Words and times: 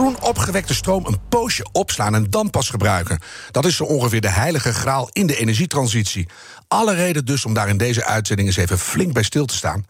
Groen 0.00 0.22
opgewekte 0.22 0.74
stroom 0.74 1.06
een 1.06 1.18
poosje 1.28 1.68
opslaan 1.72 2.14
en 2.14 2.30
dan 2.30 2.50
pas 2.50 2.68
gebruiken. 2.68 3.20
Dat 3.50 3.64
is 3.64 3.76
zo 3.76 3.84
ongeveer 3.84 4.20
de 4.20 4.28
heilige 4.28 4.72
graal 4.72 5.08
in 5.12 5.26
de 5.26 5.36
energietransitie. 5.36 6.28
Alle 6.68 6.94
reden 6.94 7.24
dus 7.24 7.44
om 7.44 7.54
daar 7.54 7.68
in 7.68 7.76
deze 7.76 8.04
uitzending 8.04 8.48
eens 8.48 8.56
even 8.56 8.78
flink 8.78 9.12
bij 9.12 9.22
stil 9.22 9.46
te 9.46 9.54
staan. 9.54 9.86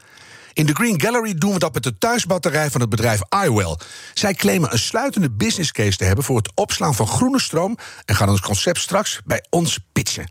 In 0.52 0.66
de 0.66 0.72
Green 0.72 1.00
Gallery 1.00 1.34
doen 1.34 1.52
we 1.52 1.58
dat 1.58 1.74
met 1.74 1.82
de 1.82 1.98
thuisbatterij 1.98 2.70
van 2.70 2.80
het 2.80 2.90
bedrijf 2.90 3.20
iWell. 3.44 3.76
Zij 4.14 4.34
claimen 4.34 4.72
een 4.72 4.78
sluitende 4.78 5.30
business 5.30 5.72
case 5.72 5.96
te 5.96 6.04
hebben 6.04 6.24
voor 6.24 6.36
het 6.36 6.50
opslaan 6.54 6.94
van 6.94 7.06
groene 7.06 7.40
stroom 7.40 7.78
en 8.04 8.14
gaan 8.14 8.28
ons 8.28 8.40
concept 8.40 8.78
straks 8.78 9.20
bij 9.24 9.44
ons 9.50 9.78
pitchen. 9.92 10.30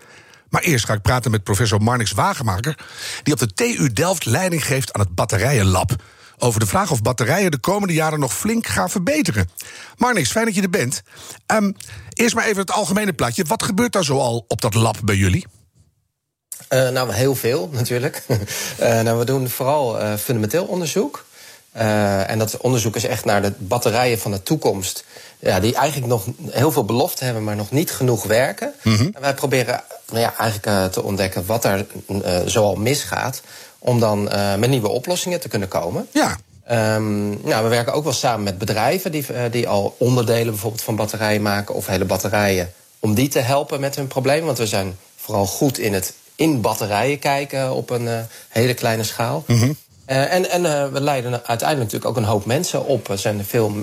Maar 0.49 0.61
eerst 0.61 0.85
ga 0.85 0.93
ik 0.93 1.01
praten 1.01 1.31
met 1.31 1.43
professor 1.43 1.81
Marnix 1.81 2.11
Wagenmaker, 2.11 2.77
die 3.23 3.33
op 3.33 3.39
de 3.39 3.53
TU 3.53 3.93
Delft 3.93 4.25
leiding 4.25 4.65
geeft 4.65 4.93
aan 4.93 5.01
het 5.01 5.15
Batterijenlab. 5.15 5.95
Over 6.41 6.59
de 6.59 6.65
vraag 6.65 6.91
of 6.91 7.01
batterijen 7.01 7.51
de 7.51 7.57
komende 7.57 7.93
jaren 7.93 8.19
nog 8.19 8.33
flink 8.33 8.67
gaan 8.67 8.89
verbeteren. 8.89 9.49
Marnix, 9.97 10.31
fijn 10.31 10.45
dat 10.45 10.55
je 10.55 10.61
er 10.61 10.69
bent. 10.69 11.01
Um, 11.47 11.75
eerst 12.13 12.35
maar 12.35 12.45
even 12.45 12.61
het 12.61 12.71
algemene 12.71 13.13
plaatje. 13.13 13.43
Wat 13.43 13.63
gebeurt 13.63 13.91
daar 13.91 14.03
zoal 14.03 14.45
op 14.47 14.61
dat 14.61 14.73
lab 14.73 14.97
bij 15.03 15.15
jullie? 15.15 15.45
Uh, 16.69 16.89
nou, 16.89 17.13
heel 17.13 17.35
veel 17.35 17.69
natuurlijk. 17.71 18.23
uh, 18.27 19.01
nou, 19.05 19.17
we 19.17 19.25
doen 19.25 19.49
vooral 19.49 20.01
uh, 20.01 20.15
fundamenteel 20.15 20.65
onderzoek. 20.65 21.25
en 21.71 22.39
dat 22.39 22.57
onderzoek 22.57 22.95
is 22.95 23.05
echt 23.05 23.25
naar 23.25 23.41
de 23.41 23.53
batterijen 23.57 24.19
van 24.19 24.31
de 24.31 24.43
toekomst. 24.43 25.05
Ja, 25.39 25.59
die 25.59 25.75
eigenlijk 25.75 26.11
nog 26.11 26.25
heel 26.49 26.71
veel 26.71 26.85
belofte 26.85 27.23
hebben, 27.23 27.43
maar 27.43 27.55
nog 27.55 27.71
niet 27.71 27.91
genoeg 27.91 28.23
werken. 28.23 28.73
Mm 28.81 28.95
-hmm. 28.95 29.09
En 29.13 29.21
wij 29.21 29.33
proberen 29.33 29.83
nou 30.07 30.19
ja, 30.19 30.37
eigenlijk 30.37 30.91
te 30.91 31.03
ontdekken 31.03 31.45
wat 31.45 31.65
er 31.65 31.85
zoal 32.45 32.75
misgaat. 32.75 33.41
Om 33.79 33.99
dan 33.99 34.23
met 34.59 34.69
nieuwe 34.69 34.89
oplossingen 34.89 35.39
te 35.39 35.47
kunnen 35.47 35.67
komen. 35.67 36.07
Ja. 36.11 36.37
Um, 36.95 37.29
nou, 37.43 37.63
we 37.63 37.69
werken 37.69 37.93
ook 37.93 38.03
wel 38.03 38.13
samen 38.13 38.43
met 38.43 38.57
bedrijven 38.57 39.11
die, 39.11 39.25
die 39.51 39.67
al 39.67 39.95
onderdelen 39.97 40.51
bijvoorbeeld 40.51 40.81
van 40.81 40.95
batterijen 40.95 41.41
maken 41.41 41.75
of 41.75 41.87
hele 41.87 42.05
batterijen. 42.05 42.71
Om 42.99 43.13
die 43.13 43.27
te 43.27 43.39
helpen 43.39 43.79
met 43.79 43.95
hun 43.95 44.07
probleem. 44.07 44.45
Want 44.45 44.57
we 44.57 44.67
zijn 44.67 44.97
vooral 45.15 45.45
goed 45.45 45.77
in 45.77 45.93
het 45.93 46.13
in 46.35 46.61
batterijen 46.61 47.19
kijken 47.19 47.73
op 47.73 47.89
een 47.89 48.05
uh, 48.05 48.19
hele 48.49 48.73
kleine 48.73 49.03
schaal. 49.03 49.43
Mm 49.47 49.59
-hmm. 49.59 49.75
uh, 50.07 50.33
en 50.33 50.49
en 50.49 50.91
we 50.93 51.01
leiden 51.01 51.31
uiteindelijk 51.31 51.91
natuurlijk 51.91 52.05
ook 52.05 52.17
een 52.17 52.31
hoop 52.31 52.45
mensen 52.45 52.85
op. 52.85 53.09
Er 53.09 53.17
zijn 53.17 53.45
veel 53.45 53.73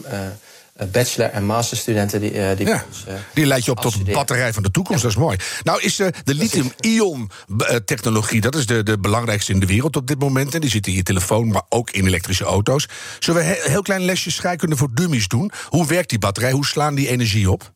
bachelor- 0.93 1.31
en 1.31 1.45
masterstudenten 1.45 2.21
die, 2.21 2.55
die 2.55 2.67
ja, 2.67 2.85
ons, 2.89 3.05
Die 3.35 3.47
leid 3.47 3.65
je 3.65 3.71
op 3.71 3.81
tot 3.81 4.07
de 4.07 4.13
batterij 4.13 4.53
van 4.53 4.63
de 4.63 4.71
toekomst, 4.71 5.03
ja. 5.03 5.09
dat 5.09 5.17
is 5.17 5.23
mooi. 5.23 5.37
Nou 5.63 5.83
is 5.83 5.97
de 5.97 6.13
lithium-ion-technologie... 6.25 8.41
dat 8.41 8.55
is 8.55 8.67
de, 8.67 8.83
de 8.83 8.99
belangrijkste 8.99 9.53
in 9.53 9.61
de 9.61 9.67
wereld 9.67 9.97
op 9.97 10.07
dit 10.07 10.19
moment. 10.19 10.55
En 10.55 10.61
die 10.61 10.71
zit 10.71 10.87
in 10.87 10.93
je 10.93 11.03
telefoon, 11.03 11.49
maar 11.49 11.63
ook 11.69 11.91
in 11.91 12.07
elektrische 12.07 12.45
auto's. 12.45 12.87
Zullen 13.19 13.43
we 13.43 13.65
een 13.65 13.71
heel 13.71 13.83
klein 13.83 14.03
lesje 14.03 14.31
scheikunde 14.31 14.77
voor 14.77 14.95
dummies 14.95 15.29
doen? 15.29 15.51
Hoe 15.69 15.87
werkt 15.87 16.11
die 16.11 16.19
batterij? 16.19 16.53
Hoe 16.53 16.67
slaan 16.67 16.95
die 16.95 17.09
energie 17.09 17.51
op? 17.51 17.73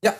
Ja, 0.00 0.16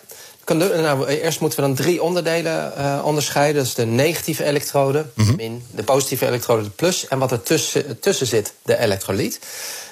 nou, 0.54 1.06
eerst 1.06 1.41
moeten 1.41 1.60
we 1.60 1.66
dan 1.66 1.74
drie 1.74 2.02
onderdelen 2.02 2.72
uh, 2.78 3.00
onderscheiden. 3.04 3.56
Dat 3.56 3.66
is 3.66 3.74
de 3.74 3.86
negatieve 3.86 4.44
elektrode, 4.44 5.06
mm 5.14 5.27
-hmm. 5.27 5.36
min, 5.36 5.64
de 5.70 5.82
positieve 5.82 6.26
elektrode, 6.26 6.62
de 6.62 6.70
plus... 6.70 7.09
en 7.09 7.19
wat 7.19 7.32
er 7.32 7.42
tussen, 7.42 8.00
tussen 8.00 8.26
zit, 8.26 8.53
de 8.62 8.78
elektrolyt. 8.78 9.41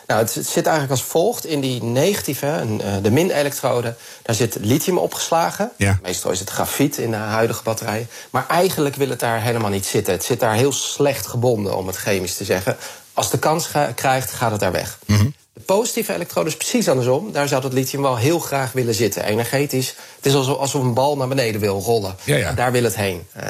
Nou, 0.06 0.21
het, 0.21 0.31
zit 0.31 0.66
eigenlijk 0.66 0.91
als 0.91 1.03
volgt. 1.03 1.47
In 1.47 1.61
die 1.61 1.83
negatieve, 1.83 2.47
uh, 2.47 2.95
de 3.03 3.11
min-elektrode, 3.11 3.95
daar 4.22 4.34
zit 4.34 4.56
lithium 4.61 4.99
opgeslagen. 4.99 5.72
Ja. 5.77 5.99
Meestal 6.03 6.31
is 6.31 6.41
het 6.41 6.50
grafiet 6.50 6.99
in 6.99 7.11
de 7.11 7.16
huidige 7.16 7.62
batterijen. 7.62 8.09
Maar 8.31 8.47
eigenlijk 8.49 8.97
wil 8.97 9.09
het 9.09 9.21
daar 9.21 9.43
helemaal 9.43 9.71
niet 9.71 9.87
zitten. 9.87 10.12
Het 10.12 10.25
zit 10.25 10.41
daar 10.41 10.55
heel 10.55 10.72
slecht 10.72 11.27
gebonden, 11.27 11.77
om 11.77 11.87
het 11.87 11.97
chemisch 11.97 12.37
te 12.37 12.45
zeggen. 12.45 12.77
Als 13.12 13.31
de 13.31 13.39
kans 13.39 13.69
krijgt, 13.95 14.31
gaat 14.31 14.50
het 14.50 14.61
daar 14.61 14.72
weg. 14.72 14.99
Mm 15.06 15.16
-hmm. 15.16 15.34
De 15.56 15.62
positieve 15.62 16.15
elektrode 16.15 16.49
is 16.49 16.56
precies 16.56 16.89
andersom. 16.89 17.33
Daar 17.33 17.49
zou 17.49 17.62
dat 17.62 17.72
lithium 17.72 18.03
wel 18.03 18.17
heel 18.17 18.39
graag 18.39 18.72
willen 18.72 18.94
zitten. 18.94 19.25
Energetisch. 19.25 19.94
Het 20.17 20.27
is 20.27 20.34
alsof, 20.34 20.59
alsof 20.59 20.83
een 20.83 20.94
bal 20.94 21.17
naar 21.17 21.28
beneden 21.28 21.61
wil 21.61 21.81
rollen. 21.81 22.17
Ja, 22.25 22.37
ja. 22.37 22.53
Daar 22.53 22.72
wil 22.72 22.83
het 22.83 22.97
heen. 22.97 23.27
Uh, 23.37 23.43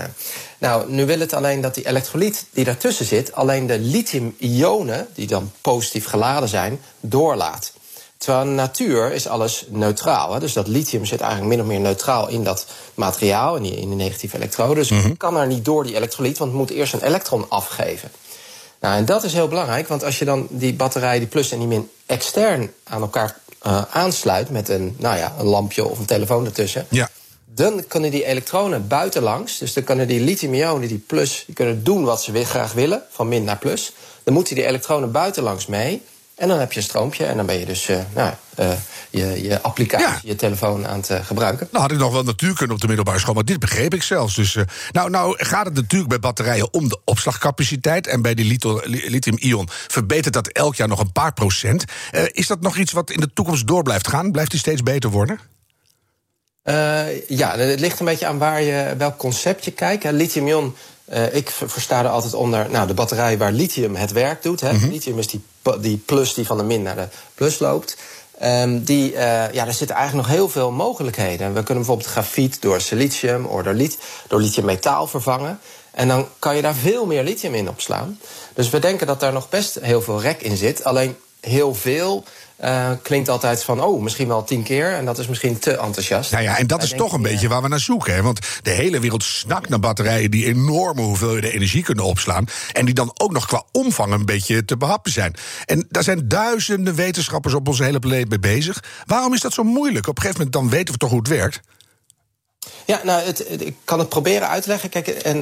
nou, 0.59 0.91
nu 0.91 1.06
wil 1.06 1.19
het 1.19 1.33
alleen 1.33 1.61
dat 1.61 1.75
die 1.75 1.87
elektrolyt 1.89 2.47
die 2.50 2.65
daartussen 2.65 3.06
zit... 3.06 3.33
alleen 3.33 3.66
de 3.66 3.78
lithium-ionen, 3.78 5.09
die 5.15 5.27
dan 5.27 5.53
positief 5.61 6.06
geladen 6.06 6.49
zijn, 6.49 6.81
doorlaat. 7.00 7.72
Terwijl 8.16 8.45
in 8.45 8.50
de 8.50 8.56
natuur 8.56 9.12
is 9.12 9.27
alles 9.27 9.66
neutraal. 9.69 10.33
Hè? 10.33 10.41
Dus 10.41 10.53
dat 10.53 10.66
lithium 10.66 11.05
zit 11.05 11.21
eigenlijk 11.21 11.50
min 11.50 11.61
of 11.61 11.66
meer 11.66 11.81
neutraal 11.81 12.28
in 12.28 12.45
dat 12.45 12.66
materiaal... 12.95 13.56
in 13.56 13.62
die, 13.62 13.77
in 13.77 13.89
die 13.89 13.97
negatieve 13.97 14.37
elektrode. 14.37 14.75
Dus 14.75 14.91
mm 14.91 14.99
-hmm. 14.99 15.09
het 15.09 15.19
kan 15.19 15.37
er 15.37 15.47
niet 15.47 15.65
door, 15.65 15.84
die 15.84 15.97
elektrolyt... 15.97 16.39
want 16.39 16.50
het 16.50 16.61
moet 16.61 16.71
eerst 16.71 16.93
een 16.93 17.05
elektron 17.05 17.49
afgeven. 17.49 18.11
Nou, 18.81 18.97
en 18.97 19.05
dat 19.05 19.25
is 19.25 19.33
heel 19.33 19.49
belangrijk, 19.49 19.89
want 19.89 20.05
als 20.05 20.19
je 20.19 20.25
dan 20.25 20.47
die 20.51 20.75
batterij, 20.75 21.19
die 21.19 21.29
plus 21.29 21.51
en 21.51 21.59
die 21.59 21.69
min, 21.69 21.91
extern 22.07 22.73
aan 22.85 23.01
elkaar 23.01 23.37
uh, 23.67 23.83
aansluit 23.91 24.51
met 24.51 24.69
een, 24.69 24.97
nou 24.99 25.17
ja, 25.17 25.35
een 25.39 25.47
lampje 25.47 25.89
of 25.89 25.99
een 25.99 26.05
telefoon 26.05 26.45
ertussen. 26.45 26.87
Ja. 26.91 27.11
Dan 27.45 27.87
kunnen 27.87 28.11
die 28.11 28.25
elektronen 28.25 28.89
buitenlangs, 28.89 29.59
dus 29.59 29.73
dan 29.73 29.85
kunnen 29.85 30.09
die 30.09 30.21
lithium-ionen, 30.21 30.89
die 30.89 30.99
plus, 30.99 31.43
die 31.47 31.55
kunnen 31.55 31.85
doen 31.85 32.05
wat 32.05 32.23
ze 32.23 32.45
graag 32.45 32.73
willen, 32.73 33.03
van 33.11 33.29
min 33.29 33.45
naar 33.45 33.59
plus. 33.59 33.93
Dan 34.23 34.35
moeten 34.35 34.55
die 34.55 34.67
elektronen 34.67 35.13
buitenlangs 35.13 35.67
mee. 35.67 36.03
En 36.37 36.49
dan 36.49 36.59
heb 36.59 36.73
je 36.73 36.79
een 36.79 36.87
stroompje 36.87 37.25
en 37.25 37.37
dan 37.37 37.47
ben 37.47 37.59
je 37.59 37.67
dus 37.67 37.89
uh, 37.89 37.99
nou, 38.15 38.33
uh, 38.61 38.73
je, 39.11 39.43
je 39.43 39.63
applicatie, 39.63 40.07
ja. 40.07 40.19
je 40.23 40.35
telefoon 40.35 40.87
aan 40.87 40.97
het 40.97 41.11
uh, 41.11 41.25
gebruiken. 41.25 41.69
Nou 41.71 41.83
had 41.83 41.93
ik 41.93 41.99
nog 41.99 42.13
wel 42.13 42.23
natuurkunde 42.23 42.75
op 42.75 42.81
de 42.81 42.87
middelbare 42.87 43.19
school, 43.19 43.35
maar 43.35 43.45
dit 43.45 43.59
begreep 43.59 43.95
ik 43.95 44.03
zelfs. 44.03 44.35
Dus, 44.35 44.59
nou, 44.93 45.11
nou 45.11 45.45
gaat 45.45 45.65
het 45.65 45.75
natuurlijk 45.75 46.11
bij 46.11 46.19
batterijen 46.19 46.73
om 46.73 46.89
de 46.89 46.99
opslagcapaciteit. 47.05 48.07
En 48.07 48.23
bij 48.23 48.35
die 48.35 48.59
lithium-ion 49.11 49.69
verbetert 49.71 50.35
dat 50.35 50.49
elk 50.49 50.75
jaar 50.75 50.89
nog 50.89 51.01
een 51.01 51.13
paar 51.13 51.33
procent. 51.33 51.85
is 52.33 52.47
dat 52.47 52.61
nog 52.61 52.77
iets 52.77 52.93
wat 52.93 53.11
in 53.11 53.21
de 53.21 53.33
toekomst 53.33 53.67
door 53.67 53.83
blijft 53.83 54.09
gaan? 54.09 54.33
Blijft 54.33 54.51
die 54.51 54.61
steeds 54.61 54.83
beter 54.83 55.11
worden? 55.11 55.41
ja, 57.29 57.57
het 57.57 57.81
ligt 57.81 58.01
een 58.01 58.07
beetje 58.07 58.27
aan 58.27 58.39
waar 58.39 58.63
je, 58.63 58.95
welk 58.99 59.17
concept 59.17 59.65
je 59.65 59.73
kijkt. 59.73 60.05
Lithium-ion 60.11 60.75
uh, 61.12 61.34
ik 61.34 61.50
versta 61.50 62.05
er 62.05 62.09
altijd 62.09 62.34
onder 62.34 62.71
nou, 62.71 62.87
de 62.87 62.94
batterij 62.94 63.39
waar 63.39 63.53
lithium 63.53 63.94
het 63.94 64.12
werk 64.12 64.43
doet. 64.43 64.61
Hè. 64.61 64.72
Mm 64.72 64.78
-hmm. 64.78 64.91
Lithium 64.91 65.19
is 65.19 65.27
die, 65.27 65.41
die 65.81 65.97
plus 65.97 66.34
die 66.34 66.47
van 66.47 66.56
de 66.56 66.62
min 66.62 66.83
naar 66.83 66.97
de 66.97 67.09
plus 67.34 67.59
loopt. 67.59 67.97
Um, 68.43 68.84
die, 68.84 69.12
uh, 69.12 69.19
ja, 69.53 69.65
daar 69.65 69.72
zitten 69.72 69.97
eigenlijk 69.97 70.28
nog 70.28 70.37
heel 70.37 70.49
veel 70.49 70.71
mogelijkheden. 70.71 71.47
We 71.47 71.62
kunnen 71.62 71.84
bijvoorbeeld 71.84 72.09
grafiet 72.09 72.62
door 72.62 72.81
silicium 72.81 73.45
of 73.45 73.62
door, 73.62 73.75
lit 73.75 73.99
door 74.28 74.41
lithiummetaal 74.41 75.06
vervangen. 75.06 75.61
En 75.91 76.09
dan 76.09 76.28
kan 76.39 76.56
je 76.56 76.62
daar 76.62 76.75
veel 76.75 77.06
meer 77.06 77.22
lithium 77.22 77.55
in 77.55 77.69
opslaan. 77.69 78.19
Dus 78.55 78.71
we 78.71 78.78
denken 78.78 79.06
dat 79.06 79.21
daar 79.21 79.33
nog 79.33 79.49
best 79.49 79.78
heel 79.81 80.03
veel 80.03 80.21
rek 80.21 80.43
in 80.43 80.56
zit. 80.56 80.84
Alleen 80.84 81.16
heel 81.41 81.75
veel 81.75 82.25
uh, 82.65 82.91
klinkt 83.03 83.28
altijd 83.28 83.65
van, 83.65 83.83
oh, 83.83 84.03
misschien 84.03 84.28
wel 84.28 84.44
tien 84.44 84.62
keer. 84.62 84.93
En 84.93 85.05
dat 85.05 85.19
is 85.19 85.27
misschien 85.27 85.59
te 85.59 85.77
enthousiast. 85.77 86.31
Nou 86.31 86.43
ja, 86.44 86.59
en 86.59 86.67
dat 86.67 86.83
is 86.83 86.93
toch 86.97 87.12
een 87.12 87.22
beetje 87.22 87.49
waar 87.49 87.62
we 87.62 87.69
naar 87.69 87.81
zoeken. 87.81 88.15
Hè? 88.15 88.22
Want 88.22 88.39
de 88.62 88.71
hele 88.71 89.00
wereld 89.00 89.22
snakt 89.22 89.69
naar 89.69 89.81
batterijen 89.81 90.31
die 90.31 90.47
enorme 90.47 91.03
hoeveelheden 91.03 91.53
energie 91.53 91.83
kunnen 91.83 92.05
opslaan. 92.05 92.47
En 92.72 92.84
die 92.84 92.95
dan 92.95 93.11
ook 93.16 93.33
nog 93.33 93.47
qua 93.47 93.62
omvang 93.72 94.12
een 94.12 94.25
beetje 94.25 94.65
te 94.65 94.77
behappen 94.77 95.12
zijn. 95.12 95.34
En 95.65 95.87
daar 95.91 96.03
zijn 96.03 96.28
duizenden 96.28 96.95
wetenschappers 96.95 97.55
op 97.55 97.69
onze 97.69 97.84
hele 97.84 97.99
planeet 97.99 98.28
mee 98.28 98.39
bezig. 98.39 98.83
Waarom 99.05 99.34
is 99.34 99.41
dat 99.41 99.53
zo 99.53 99.62
moeilijk? 99.62 100.09
Op 100.09 100.16
een 100.16 100.22
gegeven 100.22 100.45
moment 100.45 100.63
dan 100.63 100.78
weten 100.78 100.92
we 100.92 101.01
toch 101.01 101.10
hoe 101.10 101.19
het 101.19 101.28
werkt? 101.28 101.60
Ja, 102.84 103.01
nou, 103.04 103.22
het, 103.22 103.45
het, 103.48 103.66
ik 103.66 103.77
kan 103.84 103.98
het 103.98 104.09
proberen 104.09 104.48
uit 104.48 104.63
te 104.63 104.69
leggen. 104.69 104.89
Kijk, 104.89 105.09
en, 105.09 105.36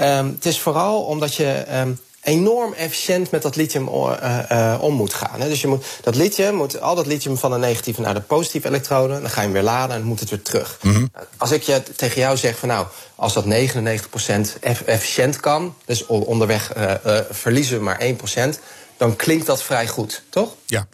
um, 0.00 0.26
het 0.34 0.46
is 0.46 0.60
vooral 0.60 1.02
omdat 1.02 1.34
je. 1.34 1.64
Um, 1.72 1.98
enorm 2.24 2.72
efficiënt 2.72 3.30
met 3.30 3.42
dat 3.42 3.56
lithium 3.56 3.88
uh, 3.88 4.38
uh, 4.52 4.78
om 4.80 4.94
moet 4.94 5.14
gaan. 5.14 5.40
Dus 5.40 5.60
je 5.60 5.66
moet, 5.66 5.84
dat 6.02 6.14
lithium 6.14 6.54
moet 6.54 6.80
al 6.80 6.94
dat 6.94 7.06
lithium 7.06 7.36
van 7.36 7.50
de 7.50 7.58
negatieve 7.58 8.00
naar 8.00 8.14
de 8.14 8.20
positieve 8.20 8.68
elektrode, 8.68 9.20
dan 9.20 9.30
ga 9.30 9.40
je 9.40 9.46
hem 9.46 9.52
weer 9.52 9.62
laden 9.62 9.94
en 9.94 9.98
dan 9.98 10.08
moet 10.08 10.20
het 10.20 10.30
weer 10.30 10.42
terug. 10.42 10.78
Mm 10.82 10.92
-hmm. 10.92 11.12
Als 11.36 11.50
ik 11.50 11.62
je 11.62 11.82
tegen 11.96 12.20
jou 12.20 12.36
zeg 12.36 12.58
van 12.58 12.68
nou, 12.68 12.86
als 13.14 13.32
dat 13.32 13.44
99% 13.44 13.48
eff 14.60 14.80
efficiënt 14.80 15.40
kan, 15.40 15.74
dus 15.84 16.06
onderweg 16.06 16.76
uh, 16.76 16.92
verliezen 17.30 17.78
we 17.78 17.84
maar 17.84 18.00
1%, 18.54 18.58
dan 18.96 19.16
klinkt 19.16 19.46
dat 19.46 19.62
vrij 19.62 19.86
goed, 19.86 20.22
toch? 20.28 20.54
Ja. 20.66 20.86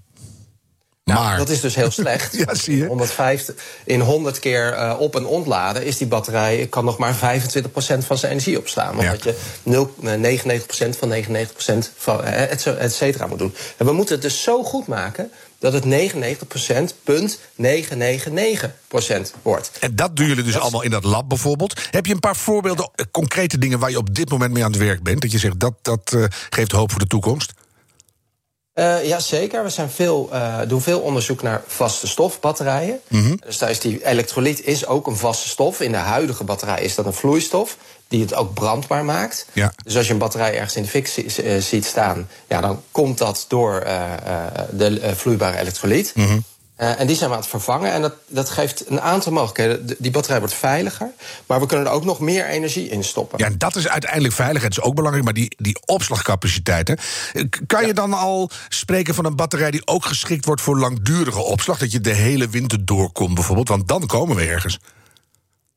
Nou, 1.13 1.25
maar. 1.25 1.37
dat 1.39 1.49
is 1.49 1.61
dus 1.61 1.75
heel 1.75 1.91
slecht. 2.03 2.37
ja, 2.37 2.55
zie 2.55 2.77
je. 2.77 2.87
150, 2.87 3.55
in 3.85 4.01
100 4.01 4.39
keer 4.39 4.73
uh, 4.73 4.95
op- 4.99 5.17
en 5.17 5.27
ontladen 5.27 5.85
is 5.85 5.97
die 5.97 6.07
batterij 6.07 6.67
kan 6.71 6.85
nog 6.85 6.99
maar 6.99 7.15
25% 7.15 7.19
van 8.07 8.19
zijn 8.19 8.33
energie 8.33 8.59
opslaan. 8.59 8.99
Omdat 8.99 9.25
Ja. 9.25 9.31
je 9.31 9.37
0, 9.63 9.95
eh, 10.05 10.13
99% 10.13 10.97
van 10.99 11.09
99% 11.09 11.93
van 11.97 12.25
eh, 12.25 12.51
et, 12.83 12.93
cetera 12.95 13.27
moet 13.27 13.39
doen. 13.39 13.55
En 13.77 13.87
we 13.87 13.93
moeten 13.93 14.15
het 14.15 14.23
dus 14.25 14.43
zo 14.43 14.63
goed 14.63 14.87
maken 14.87 15.31
dat 15.59 15.73
het 15.73 15.85
99% 15.85 16.95
punt 17.05 17.39
999% 17.55 19.33
wordt. 19.43 19.71
En 19.81 19.97
dat 19.97 20.17
doen 20.17 20.27
jullie 20.27 20.45
dus 20.45 20.59
allemaal 20.59 20.83
in 20.83 20.91
dat 20.91 21.05
lab 21.05 21.29
bijvoorbeeld. 21.29 21.81
Heb 21.91 22.07
je 22.07 22.13
een 22.13 22.21
paar 22.21 22.37
voorbeelden, 22.37 22.91
eh, 22.95 23.05
concrete 23.11 23.59
dingen 23.59 23.79
waar 23.79 23.91
je 23.91 23.99
op 23.99 24.15
dit 24.15 24.31
moment 24.31 24.53
mee 24.53 24.65
aan 24.65 24.71
het 24.71 24.81
werk 24.81 25.03
bent? 25.03 25.21
Dat 25.21 25.33
je 25.33 25.39
zegt 25.39 25.61
dat 25.61 25.75
dat 25.83 26.13
eh, 26.15 26.25
geeft 26.51 26.73
hoop 26.73 26.91
voor 26.91 27.01
de 27.01 27.07
toekomst. 27.07 27.53
Eh 28.73 29.07
ja, 29.07 29.21
zeker. 29.21 29.63
We 29.63 29.69
zijn 29.69 29.91
veel, 29.91 30.29
eh, 30.33 30.59
doen 30.67 30.81
veel 30.81 31.01
onderzoek 31.01 31.43
naar 31.43 31.63
vaste 31.67 32.07
stofbatterijen. 32.07 33.01
Mhm. 33.09 33.37
Dus 33.47 33.59
daar 33.59 33.71
is 33.71 33.81
die 33.81 34.07
elektrolyt 34.07 34.65
is 34.65 34.87
ook 34.87 35.07
een 35.07 35.17
vaste 35.17 35.49
stof. 35.49 35.81
In 35.81 35.93
de 35.93 35.99
huidige 35.99 36.45
batterij 36.45 36.83
is 36.83 36.95
dat 36.95 37.07
een 37.07 37.13
vloeistof 37.13 37.77
die 38.09 38.21
het 38.21 38.35
ook 38.35 38.55
brandbaar 38.55 39.05
maakt. 39.05 39.47
Ja. 39.53 39.73
Dus 39.85 39.97
als 39.97 40.07
je 40.07 40.13
een 40.13 40.19
batterij 40.19 40.55
ergens 40.55 40.77
in 40.77 40.83
de 40.83 40.89
fik 40.89 41.09
eh, 41.09 41.61
ziet 41.61 41.85
staan, 41.85 42.29
ja, 42.49 42.61
dan 42.61 42.83
komt 42.91 43.19
dat 43.19 43.45
door 43.49 43.85
de 44.71 45.13
vloeibare 45.15 45.59
elektrolyt. 45.59 46.13
Mhm. 46.15 46.39
Eh, 46.81 47.01
en 47.01 47.07
die 47.07 47.17
zijn 47.17 47.29
we 47.31 47.35
aan 47.35 47.41
het 47.43 47.51
vervangen. 47.51 47.93
En 47.93 48.03
dat, 48.03 48.15
dat 48.29 48.51
geeft 48.51 48.91
een 48.91 49.01
aantal 49.01 49.33
mogelijkheden. 49.33 49.87
De- 49.87 49.97
Die 49.99 50.11
batterij 50.11 50.39
wordt 50.39 50.55
veiliger, 50.55 51.11
maar 51.47 51.61
we 51.61 51.67
kunnen 51.67 51.87
er 51.87 51.93
ook 51.93 52.05
nog 52.05 52.21
meer 52.21 52.47
energie 52.47 52.89
in 52.89 53.05
stoppen. 53.05 53.39
Ja, 53.39 53.47
en 53.47 53.59
dat 53.59 53.77
is 53.77 53.89
uiteindelijk 53.89 54.35
veiligheid, 54.35 54.73
is 54.73 54.81
ook 54.81 54.95
belangrijk. 54.95 55.25
Maar 55.25 55.35
die, 55.35 55.55
die 55.59 55.79
opslagcapaciteit, 55.85 56.89
hè. 56.89 56.95
Eh, 57.33 57.45
kan 57.67 57.87
je 57.87 57.95
dan 57.95 58.13
al 58.13 58.51
spreken 58.69 59.15
van 59.15 59.25
een 59.25 59.37
batterij 59.37 59.71
die 59.71 59.87
ook 59.87 60.05
geschikt 60.05 60.45
wordt 60.45 60.61
voor 60.61 60.79
langdurige 60.79 61.43
opslag? 61.43 61.79
Dat 61.79 61.93
je 61.93 62.01
de 62.01 62.15
hele 62.15 62.49
winter 62.49 62.85
doorkomt 62.85 63.35
bijvoorbeeld, 63.35 63.69
want 63.69 63.89
dan 63.89 64.07
komen 64.07 64.37
we 64.37 64.45
ergens. 64.45 64.79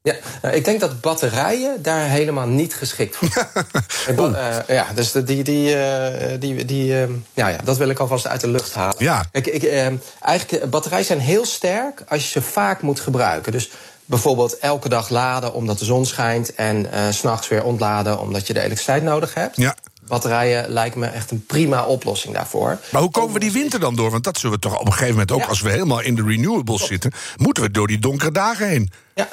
Ja, 0.04 0.16
nou, 0.42 0.56
ik 0.56 0.66
denk 0.66 0.80
dat 0.80 1.02
batterijen 1.02 1.82
daar 1.82 2.08
helemaal 2.10 2.48
niet 2.48 2.76
geschikt 2.76 3.16
voor 3.16 3.28
zijn. 3.32 4.36
Eh, 4.36 4.76
ja, 4.76 4.86
dus 4.96 5.12
die, 5.12 5.44
die, 5.44 5.76
eh, 5.76 6.40
die, 6.40 6.66
die, 6.66 7.02
eh, 7.02 7.10
ja, 7.34 7.48
ja, 7.48 7.58
dat 7.64 7.78
wil 7.78 7.90
ik 7.90 8.00
alvast 8.00 8.28
uit 8.28 8.42
de 8.42 8.48
lucht 8.48 8.74
halen. 8.74 8.96
Ja. 8.98 9.26
Kijk, 9.32 9.48
ik, 9.48 9.64
eh, 9.64 9.88
eigenlijk, 10.20 10.64
eh, 10.64 10.70
batterijen 10.70 11.06
zijn 11.06 11.20
heel 11.20 11.46
sterk 11.46 12.04
als 12.08 12.24
je 12.24 12.30
ze 12.30 12.42
vaak 12.42 12.82
moet 12.82 13.00
gebruiken. 13.00 13.52
Dus 13.52 13.70
bijvoorbeeld 14.06 14.58
elke 14.58 14.90
dag 14.90 15.10
laden 15.10 15.54
omdat 15.54 15.80
de 15.80 15.86
zon 15.86 16.06
schijnt... 16.06 16.56
en 16.56 16.88
s 17.12 17.18
s'nachts 17.18 17.48
weer 17.48 17.64
ontladen 17.64 18.20
omdat 18.20 18.48
je 18.48 18.54
de 18.54 18.60
elektriciteit 18.60 19.04
nodig 19.04 19.34
hebt. 19.34 19.56
Ja. 19.56 19.76
Batterijen 20.08 20.70
lijken 20.70 21.00
me 21.00 21.06
echt 21.08 21.32
een 21.32 21.46
prima 21.46 21.86
oplossing 21.86 22.34
daarvoor. 22.34 22.78
Maar 22.92 23.02
hoe 23.02 23.12
komen 23.12 23.34
we 23.34 23.40
die 23.40 23.52
winter 23.52 23.80
dan 23.80 23.96
door? 23.96 24.12
Want 24.12 24.24
dat 24.24 24.38
zullen 24.38 24.56
we 24.56 24.62
toch 24.62 24.80
op 24.80 24.86
een 24.86 24.92
gegeven 24.92 25.12
moment 25.12 25.32
ook, 25.32 25.40
Ja. 25.40 25.46
als 25.46 25.62
we 25.62 25.70
helemaal 25.70 26.00
in 26.00 26.16
de 26.16 26.24
renewables 26.24 26.86
zitten, 26.88 27.12
moeten 27.38 27.64
we 27.64 27.72
door 27.72 27.88
die 27.88 28.00
donkere 28.00 28.32
dagen 28.32 28.68
heen. 28.68 28.92
Ja, 29.16 29.28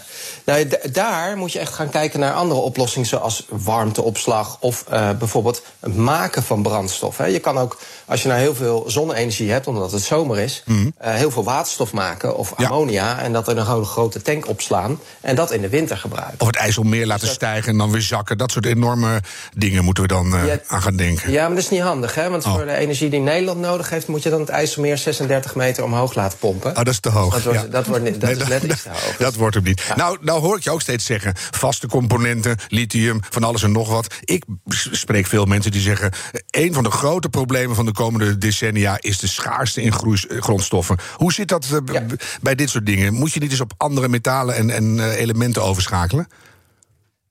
nou, 0.44 0.68
daar 0.92 1.36
moet 1.36 1.52
je 1.52 1.58
echt 1.58 1.72
gaan 1.74 1.88
kijken 1.90 2.20
naar 2.20 2.32
andere 2.32 2.60
oplossingen, 2.60 3.08
zoals 3.08 3.46
warmteopslag 3.48 4.56
of 4.60 4.84
eh, 4.88 5.10
bijvoorbeeld 5.18 5.62
het 5.80 5.96
maken 5.96 6.42
van 6.42 6.62
brandstof. 6.62 7.16
Hè. 7.16 7.24
Je 7.26 7.38
kan 7.38 7.58
ook, 7.58 7.78
als 8.04 8.22
je 8.22 8.28
nou 8.28 8.40
heel 8.40 8.54
veel 8.54 8.84
zonne-energie 8.86 9.50
hebt, 9.50 9.66
omdat 9.66 9.92
het 9.92 10.02
zomer 10.02 10.38
is, 10.38 10.62
eh, 10.98 11.14
heel 11.14 11.30
veel 11.30 11.44
waterstof 11.44 11.92
maken 11.92 12.36
of 12.36 12.50
Mhm. 12.52 12.62
Ja. 12.62 12.68
ammonia 12.68 13.18
en 13.18 13.32
dat 13.32 13.48
in 13.48 13.56
een 13.56 13.84
grote 13.84 14.22
tank 14.22 14.48
opslaan 14.48 15.00
en 15.20 15.34
dat 15.36 15.52
in 15.52 15.60
de 15.60 15.68
winter 15.68 15.96
gebruiken. 15.96 16.40
Of 16.40 16.46
het 16.46 16.56
IJsselmeer 16.56 17.06
laten 17.06 17.28
stijgen 17.28 17.72
en 17.72 17.78
dan 17.78 17.90
weer 17.90 18.02
zakken. 18.02 18.38
Dat 18.38 18.50
soort 18.50 18.66
enorme 18.66 19.20
dingen 19.56 19.84
moeten 19.84 20.02
we 20.02 20.08
dan 20.08 20.34
eh, 20.36 20.46
Ja. 20.46 20.58
aan 20.66 20.82
gaan 20.82 20.96
denken. 20.96 21.32
Ja, 21.32 21.40
maar 21.46 21.54
dat 21.54 21.64
is 21.64 21.70
niet 21.70 21.80
handig, 21.80 22.14
hè? 22.14 22.30
Want 22.30 22.44
Oh. 22.46 22.54
voor 22.54 22.64
de 22.64 22.74
energie 22.76 23.10
die 23.10 23.20
Nederland 23.20 23.60
nodig 23.60 23.90
heeft, 23.90 24.06
moet 24.06 24.22
je 24.22 24.30
dan 24.30 24.40
het 24.40 24.48
IJsselmeer 24.48 24.98
36 24.98 25.54
meter 25.54 25.84
omhoog 25.84 26.14
laten 26.14 26.38
pompen. 26.38 26.70
Oh, 26.70 26.76
dat 26.76 26.88
is 26.88 27.00
te 27.00 27.08
hoog. 27.08 27.32
Dat 27.34 27.42
wordt- 27.42 27.60
ja. 27.60 27.66
dat 27.66 27.86
wordt 27.86 28.04
niet- 28.04 28.20
dat 28.20 28.30
is 28.30 28.46
net 28.48 28.62
iets 28.62 28.82
te 28.82 28.88
hoog. 28.88 29.16
Dat 29.18 29.34
wordt 29.34 29.54
hem 29.54 29.64
niet. 29.64 29.69
Nou, 29.96 30.18
nou 30.20 30.40
hoor 30.40 30.56
ik 30.56 30.62
je 30.62 30.70
ook 30.70 30.80
steeds 30.80 31.04
zeggen: 31.04 31.32
vaste 31.36 31.86
componenten, 31.86 32.56
lithium, 32.68 33.20
van 33.30 33.44
alles 33.44 33.62
en 33.62 33.72
nog 33.72 33.88
wat. 33.88 34.14
Ik 34.24 34.44
spreek 34.90 35.26
veel 35.26 35.44
mensen 35.44 35.70
die 35.70 35.80
zeggen: 35.80 36.12
een 36.50 36.72
van 36.72 36.82
de 36.82 36.90
grote 36.90 37.28
problemen 37.28 37.76
van 37.76 37.86
de 37.86 37.92
komende 37.92 38.38
decennia 38.38 38.96
is 39.00 39.18
de 39.18 39.28
schaarste 39.28 39.82
in 39.82 39.92
eh, 39.92 40.40
grondstoffen. 40.40 40.98
Hoe 41.16 41.32
zit 41.32 41.48
dat 41.48 41.64
eh, 41.64 41.94
Ja. 41.94 42.06
bij 42.40 42.54
dit 42.54 42.70
soort 42.70 42.86
dingen? 42.86 43.14
Moet 43.14 43.32
je 43.32 43.40
niet 43.40 43.50
eens 43.50 43.60
op 43.60 43.72
andere 43.76 44.08
metalen 44.08 44.54
en, 44.54 44.70
en 44.70 45.00
eh, 45.00 45.20
elementen 45.20 45.62
overschakelen? 45.62 46.28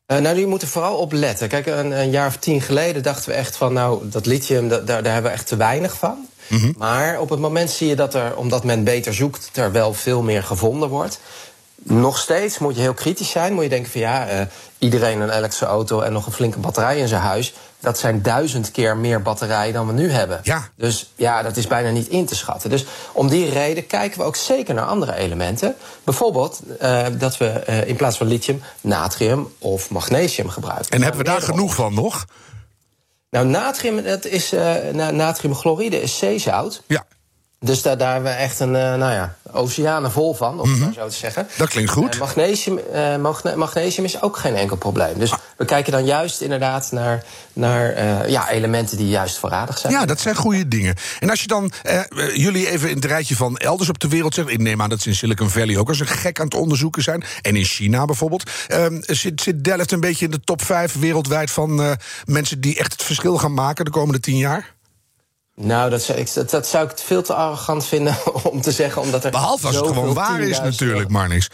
Eh, 0.05 0.17
nou, 0.17 0.35
die 0.35 0.47
moeten 0.47 0.67
vooral 0.67 0.97
op 0.97 1.11
letten. 1.11 1.47
Kijk, 1.47 1.65
een, 1.65 1.91
een 1.91 2.09
jaar 2.09 2.27
of 2.27 2.37
tien 2.37 2.61
geleden 2.61 3.03
dachten 3.03 3.29
we 3.29 3.35
echt 3.35 3.55
van... 3.55 3.73
nou, 3.73 4.09
dat 4.09 4.25
lithium, 4.25 4.69
dat, 4.69 4.87
daar, 4.87 5.03
daar 5.03 5.13
hebben 5.13 5.31
we 5.31 5.37
echt 5.37 5.47
te 5.47 5.55
weinig 5.55 5.97
van. 5.97 6.27
Maar 6.77 7.19
op 7.19 7.29
het 7.29 7.39
moment 7.39 7.69
zie 7.69 7.87
je 7.87 7.95
dat 7.95 8.13
er, 8.13 8.35
omdat 8.35 8.63
men 8.63 8.83
beter 8.83 9.13
zoekt... 9.13 9.49
er 9.53 9.71
wel 9.71 9.93
veel 9.93 10.21
meer 10.21 10.43
gevonden 10.43 10.89
wordt. 10.89 11.19
Nog 11.83 12.17
steeds 12.17 12.59
moet 12.59 12.75
je 12.75 12.81
heel 12.81 12.93
kritisch 12.93 13.29
zijn. 13.29 13.53
Moet 13.53 13.63
je 13.63 13.69
denken 13.69 13.91
van 13.91 14.01
ja, 14.01 14.27
eh, 14.27 14.41
iedereen 14.77 15.19
een 15.19 15.29
elektrische 15.29 15.65
auto... 15.65 16.01
en 16.01 16.13
nog 16.13 16.25
een 16.25 16.31
flinke 16.31 16.59
batterij 16.59 16.97
in 16.97 17.07
zijn 17.07 17.21
huis... 17.21 17.53
dat 17.79 17.97
zijn 17.97 18.21
duizend 18.21 18.71
keer 18.71 18.97
meer 18.97 19.21
batterijen 19.21 19.73
dan 19.73 19.87
we 19.87 19.93
nu 19.93 20.11
hebben. 20.11 20.39
Ja. 20.43 20.69
Dus 20.75 21.11
ja, 21.15 21.43
dat 21.43 21.57
is 21.57 21.67
bijna 21.67 21.89
niet 21.89 22.07
in 22.07 22.25
te 22.25 22.35
schatten. 22.35 22.69
Dus 22.69 22.85
om 23.11 23.27
die 23.27 23.49
reden 23.49 23.87
kijken 23.87 24.19
we 24.19 24.25
ook 24.25 24.35
zeker 24.35 24.73
naar 24.73 24.85
andere 24.85 25.15
elementen. 25.15 25.75
Bijvoorbeeld 26.03 26.61
eh, 26.79 27.05
dat 27.17 27.37
we 27.37 27.47
eh, 27.47 27.87
in 27.87 27.95
plaats 27.95 28.17
van 28.17 28.27
lithium 28.27 28.61
natrium 28.81 29.53
of 29.57 29.89
magnesium 29.89 30.49
gebruiken. 30.49 30.89
En 30.89 31.01
hebben 31.01 31.21
we 31.21 31.29
daar 31.29 31.41
genoeg 31.41 31.75
van 31.75 31.93
nog? 31.93 32.25
Nou, 33.29 33.45
natrium, 33.45 34.03
dat 34.03 34.25
is, 34.25 34.51
na- 34.91 35.11
natriumchloride 35.11 36.01
is 36.01 36.17
zeezout. 36.17 36.83
Ja, 36.87 37.05
Dus 37.61 37.81
daar, 37.81 37.97
daar 37.97 38.13
hebben 38.13 38.31
we 38.31 38.37
echt 38.37 38.59
een, 38.59 38.75
eh, 38.75 38.81
nou 38.81 39.13
ja, 39.13 39.35
oceanen 39.51 40.11
vol 40.11 40.33
van, 40.33 40.59
om 40.59 40.69
het 40.69 40.79
maar 40.79 40.93
zo 40.93 41.07
te 41.07 41.15
zeggen. 41.15 41.47
Dat 41.57 41.69
klinkt 41.69 41.91
goed. 41.91 42.13
Eh, 42.13 42.19
magnesium, 42.19 42.77
eh, 42.77 43.15
magne- 43.17 43.55
magnesium 43.55 44.05
is 44.05 44.21
ook 44.21 44.37
geen 44.37 44.55
enkel 44.55 44.75
probleem. 44.75 45.19
Dus 45.19 45.33
we 45.57 45.65
kijken 45.65 45.91
dan 45.91 46.05
juist 46.05 46.41
inderdaad 46.41 46.91
naar, 46.91 47.23
naar 47.53 48.29
ja, 48.29 48.49
elementen 48.49 48.97
die 48.97 49.07
juist 49.07 49.37
voorradig 49.37 49.77
zijn. 49.77 49.93
Ja, 49.93 50.05
dat 50.05 50.19
zijn 50.19 50.35
goede 50.35 50.67
dingen. 50.67 50.95
En 51.19 51.29
als 51.29 51.41
je 51.41 51.47
dan 51.47 51.71
jullie 52.33 52.69
even 52.69 52.89
in 52.89 52.95
het 52.95 53.05
rijtje 53.05 53.35
van 53.35 53.57
elders 53.57 53.89
op 53.89 53.99
de 53.99 54.07
wereld 54.07 54.33
zegt... 54.33 54.49
ik 54.49 54.59
neem 54.59 54.81
aan 54.81 54.89
dat 54.89 55.01
ze 55.01 55.09
in 55.09 55.15
Silicon 55.15 55.49
Valley 55.49 55.77
ook 55.77 55.87
als 55.87 55.99
een 55.99 56.07
gek 56.07 56.39
aan 56.39 56.45
het 56.45 56.55
onderzoeken 56.55 57.03
zijn... 57.03 57.23
en 57.41 57.55
in 57.55 57.65
China 57.65 58.05
bijvoorbeeld. 58.05 58.49
Ehm, 58.67 58.97
zit, 59.01 59.41
zit 59.41 59.63
Delft 59.63 59.91
een 59.91 59.99
beetje 59.99 60.25
in 60.25 60.31
de 60.31 60.39
top 60.43 60.61
5 60.61 60.99
wereldwijd 60.99 61.51
van 61.51 61.97
mensen... 62.25 62.61
die 62.61 62.77
echt 62.79 62.91
het 62.91 63.03
verschil 63.03 63.37
gaan 63.37 63.53
maken 63.53 63.85
de 63.85 63.91
komende 63.91 64.19
tien 64.19 64.37
jaar? 64.37 64.77
Nou, 65.61 65.89
dat 65.89 66.01
zou, 66.01 66.17
ik, 66.17 66.33
dat, 66.33 66.49
dat 66.49 66.67
zou 66.67 66.89
ik 66.89 66.97
veel 66.97 67.21
te 67.21 67.33
arrogant 67.33 67.85
vinden 67.85 68.17
om 68.51 68.61
te 68.61 68.71
zeggen. 68.71 69.01
Omdat 69.01 69.23
er 69.23 69.31
Behalve 69.31 69.67
als 69.67 69.75
het 69.75 69.87
gewoon 69.87 70.13
waar 70.13 70.41
is 70.41 70.59
natuurlijk, 70.59 71.09
maar 71.09 71.27
niks. 71.27 71.47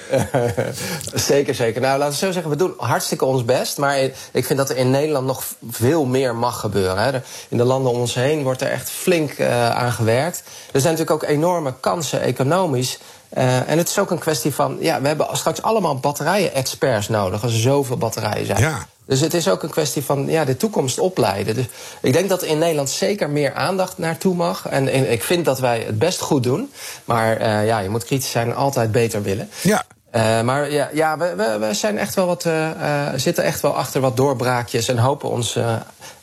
zeker, 1.14 1.56
zeker. 1.56 1.82
Nou, 1.82 1.98
laten 1.98 2.20
we 2.20 2.26
zo 2.26 2.32
zeggen, 2.32 2.52
we 2.52 2.58
doen 2.58 2.74
hartstikke 2.78 3.26
ons 3.26 3.46
best. 3.46 3.78
Maar 3.78 3.98
ik 4.32 4.46
vind 4.46 4.58
dat 4.58 4.70
er 4.70 4.78
in 4.78 4.90
Nederland 4.90 5.26
nog 5.26 5.44
veel 5.70 6.06
meer 6.06 6.36
mag 6.36 6.60
gebeuren. 6.60 7.04
Hè. 7.04 7.12
In 7.48 7.58
de 7.58 7.64
landen 7.64 7.92
om 7.92 8.00
ons 8.00 8.14
heen 8.14 8.44
wordt 8.44 8.62
er 8.62 8.72
echt 8.72 8.90
flink 8.90 9.32
eh, 9.32 9.70
aan 9.70 9.92
gewerkt. 9.92 10.44
Er 10.72 10.82
zijn 10.82 10.94
natuurlijk 10.94 11.24
ook 11.24 11.30
enorme 11.30 11.74
kansen 11.80 12.22
economisch. 12.22 13.00
Eh, 13.30 13.70
en 13.70 13.78
het 13.78 13.90
is 13.90 14.00
ook 14.00 14.12
een 14.12 14.20
kwestie 14.20 14.54
van, 14.54 14.78
ja, 14.80 15.02
we 15.02 15.08
hebben 15.08 15.28
straks 15.32 15.62
allemaal 15.62 16.00
batterijen-experts 16.00 17.08
nodig 17.08 17.44
als 17.44 17.54
er 17.54 17.60
zoveel 17.60 17.98
batterijen 17.98 18.46
zijn. 18.46 18.60
Ja. 18.60 18.88
Dus 19.06 19.20
het 19.20 19.34
is 19.34 19.50
ook 19.50 19.64
een 19.64 19.70
kwestie 19.70 20.04
van 20.04 20.28
ja, 20.28 20.46
de 20.46 20.58
toekomst 20.58 21.00
opleiden. 21.00 21.56
Dus 21.56 21.66
ik 22.02 22.14
denk 22.14 22.30
dat 22.30 22.42
er 22.42 22.48
in 22.48 22.58
Nederland 22.58 22.90
zeker 22.90 23.30
meer 23.30 23.54
aandacht 23.54 23.98
naartoe 23.98 24.36
mag. 24.36 24.68
En, 24.68 24.88
en 24.88 25.12
ik 25.12 25.24
vind 25.24 25.46
dat 25.46 25.60
wij 25.60 25.80
het 25.86 26.00
best 26.00 26.20
goed 26.20 26.44
doen. 26.44 26.72
Maar 27.06 27.38
eh, 27.38 27.66
ja, 27.66 27.80
je 27.80 27.90
moet 27.90 28.04
kritisch 28.04 28.32
zijn 28.32 28.48
en 28.48 28.56
altijd 28.56 28.92
beter 28.92 29.22
willen. 29.22 29.50
Ja. 29.62 29.84
Eh, 30.12 30.42
maar 30.42 30.72
ja, 30.72 30.90
ja 30.94 31.18
we, 31.18 31.34
we, 31.36 31.58
we 31.68 31.74
zijn 31.74 31.98
echt 31.98 32.16
wel 32.16 32.26
wat, 32.26 32.46
eh, 32.46 32.70
zitten 33.16 33.44
echt 33.44 33.62
wel 33.62 33.76
achter 33.76 34.02
wat 34.02 34.18
doorbraakjes 34.18 34.88
en 34.88 34.98
hopen 34.98 35.30
ons, 35.30 35.58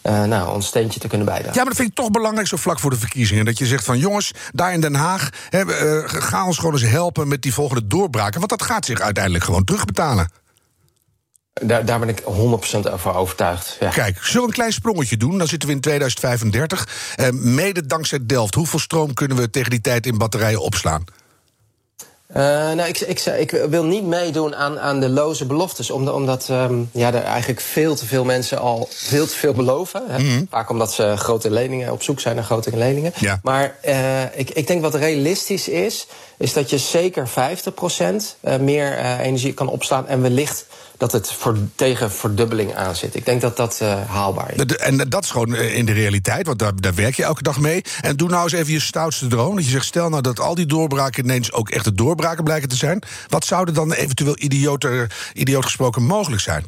nou, 0.02 0.54
ons 0.54 0.66
steentje 0.66 1.00
te 1.00 1.08
kunnen 1.08 1.26
bijdragen. 1.26 1.54
Ja, 1.54 1.60
maar 1.60 1.72
dat 1.72 1.76
vind 1.76 1.88
ik 1.88 1.94
toch 1.94 2.10
belangrijk 2.10 2.46
zo 2.48 2.56
vlak 2.56 2.78
voor 2.78 2.90
de 2.90 2.96
verkiezingen. 2.96 3.44
Dat 3.44 3.58
je 3.58 3.66
zegt 3.66 3.84
van 3.84 3.98
jongens, 3.98 4.32
daar 4.52 4.72
in 4.72 4.80
Den 4.80 4.94
Haag... 4.94 5.30
Hè, 5.48 5.60
eh, 5.60 6.02
ga 6.06 6.46
ons 6.46 6.58
gewoon 6.58 6.72
eens 6.72 6.90
helpen 6.90 7.28
met 7.28 7.42
die 7.42 7.54
volgende 7.54 7.86
doorbraken. 7.86 8.38
Want 8.38 8.50
dat 8.50 8.62
gaat 8.62 8.84
zich 8.84 9.00
uiteindelijk 9.00 9.44
gewoon 9.44 9.64
terugbetalen. 9.64 10.30
Daar, 11.52 11.84
daar 11.84 11.98
ben 11.98 12.08
ik 12.08 12.20
100% 12.20 12.24
over 12.92 13.14
overtuigd. 13.14 13.76
Ja. 13.80 13.90
Kijk, 13.90 14.18
zullen 14.22 14.40
we 14.40 14.48
een 14.48 14.54
klein 14.54 14.72
sprongetje 14.72 15.16
doen? 15.16 15.38
Dan 15.38 15.46
zitten 15.46 15.68
we 15.68 15.74
in 15.74 15.80
2035. 15.80 16.88
Eh, 17.14 17.28
mede 17.30 17.86
dankzij 17.86 18.18
Delft. 18.22 18.54
Hoeveel 18.54 18.78
stroom 18.78 19.14
kunnen 19.14 19.36
we 19.36 19.50
tegen 19.50 19.70
die 19.70 19.80
tijd 19.80 20.06
in 20.06 20.18
batterijen 20.18 20.60
opslaan? 20.60 21.04
Uh, 22.36 22.38
nou, 22.38 22.82
ik, 22.82 23.00
ik, 23.00 23.20
ik, 23.20 23.50
wil 23.50 23.84
niet 23.84 24.04
meedoen 24.04 24.56
aan, 24.56 24.80
aan 24.80 25.00
de 25.00 25.08
loze 25.08 25.46
beloftes. 25.46 25.90
Omdat, 25.90 26.14
omdat 26.14 26.48
um, 26.50 26.90
ja, 26.92 27.12
er 27.12 27.22
eigenlijk 27.22 27.60
veel 27.60 27.94
te 27.94 28.06
veel 28.06 28.24
mensen 28.24 28.58
al 28.58 28.88
veel 28.90 29.26
te 29.26 29.34
veel 29.34 29.52
beloven. 29.52 30.02
Hè? 30.08 30.18
Mm 30.18 30.28
-hmm. 30.28 30.46
Vaak 30.50 30.70
omdat 30.70 30.92
ze 30.92 31.14
grote 31.16 31.50
leningen 31.50 31.92
op 31.92 32.02
zoek 32.02 32.20
zijn 32.20 32.34
naar 32.34 32.44
grote 32.44 32.76
leningen. 32.76 33.12
Ja. 33.18 33.40
Maar 33.42 33.76
uh, 33.86 34.38
ik, 34.38 34.50
ik 34.50 34.66
denk 34.66 34.82
wat 34.82 34.94
realistisch 34.94 35.68
is, 35.68 36.06
is 36.38 36.52
dat 36.52 36.70
je 36.70 36.78
zeker 36.78 37.28
50% 37.28 37.32
meer 38.60 38.98
uh, 38.98 39.18
energie 39.18 39.54
kan 39.54 39.68
opslaan. 39.68 40.08
En 40.08 40.22
wellicht 40.22 40.66
dat 40.96 41.12
het 41.12 41.32
voor, 41.32 41.56
tegen 41.74 42.12
verdubbeling 42.12 42.74
aan 42.74 42.96
zit. 42.96 43.14
Ik 43.14 43.24
denk 43.24 43.40
dat 43.40 43.56
dat 43.56 43.78
uh, 43.82 44.08
haalbaar 44.08 44.54
is. 44.54 44.76
En 44.76 44.96
dat 44.96 45.24
is 45.24 45.30
gewoon 45.30 45.54
in 45.54 45.86
de 45.86 45.92
realiteit, 45.92 46.46
want 46.46 46.58
daar, 46.58 46.72
daar 46.74 46.94
werk 46.94 47.14
je 47.14 47.24
elke 47.24 47.42
dag 47.42 47.58
mee. 47.58 47.82
En 48.00 48.16
doe 48.16 48.28
nou 48.28 48.42
eens 48.42 48.52
even 48.52 48.72
je 48.72 48.80
stoutste 48.80 49.26
droom. 49.26 49.54
Dat 49.54 49.64
je 49.64 49.70
zegt, 49.70 49.84
stel 49.84 50.08
nou 50.08 50.22
dat 50.22 50.40
al 50.40 50.54
die 50.54 50.66
doorbraken 50.66 51.24
ineens 51.24 51.52
ook 51.52 51.70
echte 51.70 51.94
doorbraken 51.94 52.44
blijken 52.44 52.68
te 52.68 52.76
zijn. 52.76 53.02
Wat 53.28 53.44
zouden 53.44 53.74
dan 53.74 53.92
eventueel 53.92 54.36
idioot 54.38 54.86
gesproken 55.64 56.02
mogelijk 56.02 56.42
zijn? 56.42 56.64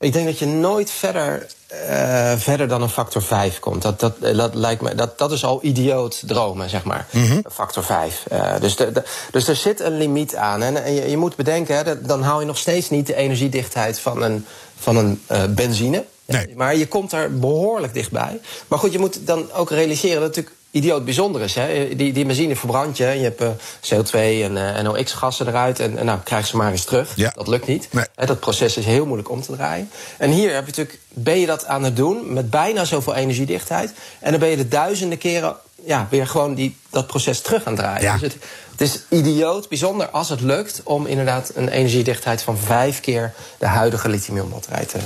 Ik 0.00 0.12
denk 0.12 0.26
dat 0.26 0.38
je 0.38 0.46
nooit 0.46 0.90
verder, 0.90 1.46
uh, 1.72 2.32
verder 2.36 2.68
dan 2.68 2.82
een 2.82 2.88
factor 2.88 3.22
5 3.22 3.58
komt. 3.58 3.82
Dat, 3.82 4.00
dat, 4.00 4.20
dat, 4.20 4.54
lijkt 4.54 4.82
me, 4.82 4.94
dat, 4.94 5.18
dat 5.18 5.32
is 5.32 5.44
al 5.44 5.58
idioot 5.62 6.22
dromen, 6.26 6.70
zeg 6.70 6.84
maar. 6.84 7.06
Mm 7.10 7.26
-hmm. 7.26 7.44
Factor 7.52 7.84
5. 7.84 8.24
Uh, 8.32 8.60
dus, 8.60 8.76
de, 8.76 8.92
de, 8.92 9.02
dus 9.30 9.48
er 9.48 9.56
zit 9.56 9.80
een 9.80 9.96
limiet 9.98 10.36
aan. 10.36 10.62
En, 10.62 10.84
en 10.84 10.92
je, 10.92 11.10
je, 11.10 11.16
moet 11.16 11.36
bedenken, 11.36 11.76
hè, 11.76 12.02
dan 12.02 12.22
haal 12.22 12.40
je 12.40 12.46
nog 12.46 12.58
steeds 12.58 12.90
niet 12.90 13.06
de 13.06 13.14
energiedichtheid 13.14 14.00
van 14.00 14.22
een, 14.22 14.46
van 14.78 14.96
een 14.96 15.22
uh, 15.32 15.44
benzine. 15.44 16.04
Nee. 16.24 16.54
Maar 16.56 16.76
je 16.76 16.88
komt 16.88 17.12
er 17.12 17.38
behoorlijk 17.38 17.94
dichtbij. 17.94 18.40
Maar 18.68 18.78
goed, 18.78 18.92
je 18.92 18.98
moet 18.98 19.26
dan 19.26 19.52
ook 19.52 19.70
realiseren 19.70 20.20
dat 20.20 20.28
natuurlijk 20.28 20.56
idioot 20.78 21.04
bijzonder 21.04 21.42
is. 21.42 21.54
Hè? 21.54 21.96
Die, 21.96 22.12
die 22.12 22.24
benzine 22.24 22.56
verbrandt 22.56 22.96
je. 22.96 23.04
Je 23.04 23.32
hebt 23.34 23.42
uh, 23.42 23.48
CO2 23.80 24.12
en 24.12 24.56
uh, 24.56 24.80
NOx-gassen 24.80 25.46
eruit. 25.46 25.80
En, 25.80 25.98
en 25.98 26.04
nou, 26.04 26.18
krijg 26.24 26.46
ze 26.46 26.56
maar 26.56 26.70
eens 26.70 26.84
terug. 26.84 27.12
Ja. 27.16 27.32
Dat 27.34 27.48
lukt 27.48 27.66
niet. 27.66 27.88
Nee. 27.90 28.04
Hè, 28.14 28.26
dat 28.26 28.40
proces 28.40 28.76
is 28.76 28.84
heel 28.84 29.04
moeilijk 29.04 29.30
om 29.30 29.42
te 29.42 29.52
draaien. 29.52 29.90
En 30.18 30.30
hier 30.30 30.54
heb 30.54 30.60
je 30.60 30.66
natuurlijk, 30.66 30.98
ben 31.08 31.38
je 31.38 31.46
dat 31.46 31.66
aan 31.66 31.84
het 31.84 31.96
doen 31.96 32.32
met 32.32 32.50
bijna 32.50 32.84
zoveel 32.84 33.14
energiedichtheid. 33.14 33.92
En 34.20 34.30
dan 34.30 34.40
ben 34.40 34.48
je 34.48 34.56
de 34.56 34.68
duizenden 34.68 35.18
keren 35.18 35.56
ja, 35.84 36.06
weer 36.10 36.26
gewoon 36.26 36.54
die, 36.54 36.76
dat 36.90 37.06
proces 37.06 37.40
terug 37.40 37.64
aan 37.64 37.72
het 37.72 37.82
draaien. 37.82 38.02
Ja. 38.02 38.12
Dus 38.12 38.22
het, 38.22 38.36
het 38.78 38.88
is 38.88 39.18
idioot, 39.18 39.68
bijzonder 39.68 40.08
als 40.08 40.28
het 40.28 40.40
lukt 40.40 40.80
om 40.84 41.06
inderdaad 41.06 41.50
een 41.54 41.68
energiedichtheid 41.68 42.42
van 42.42 42.58
vijf 42.58 43.00
keer 43.00 43.32
de 43.58 43.66
huidige 43.66 44.08
lithium-ionbatterij 44.08 44.84
te, 44.84 44.98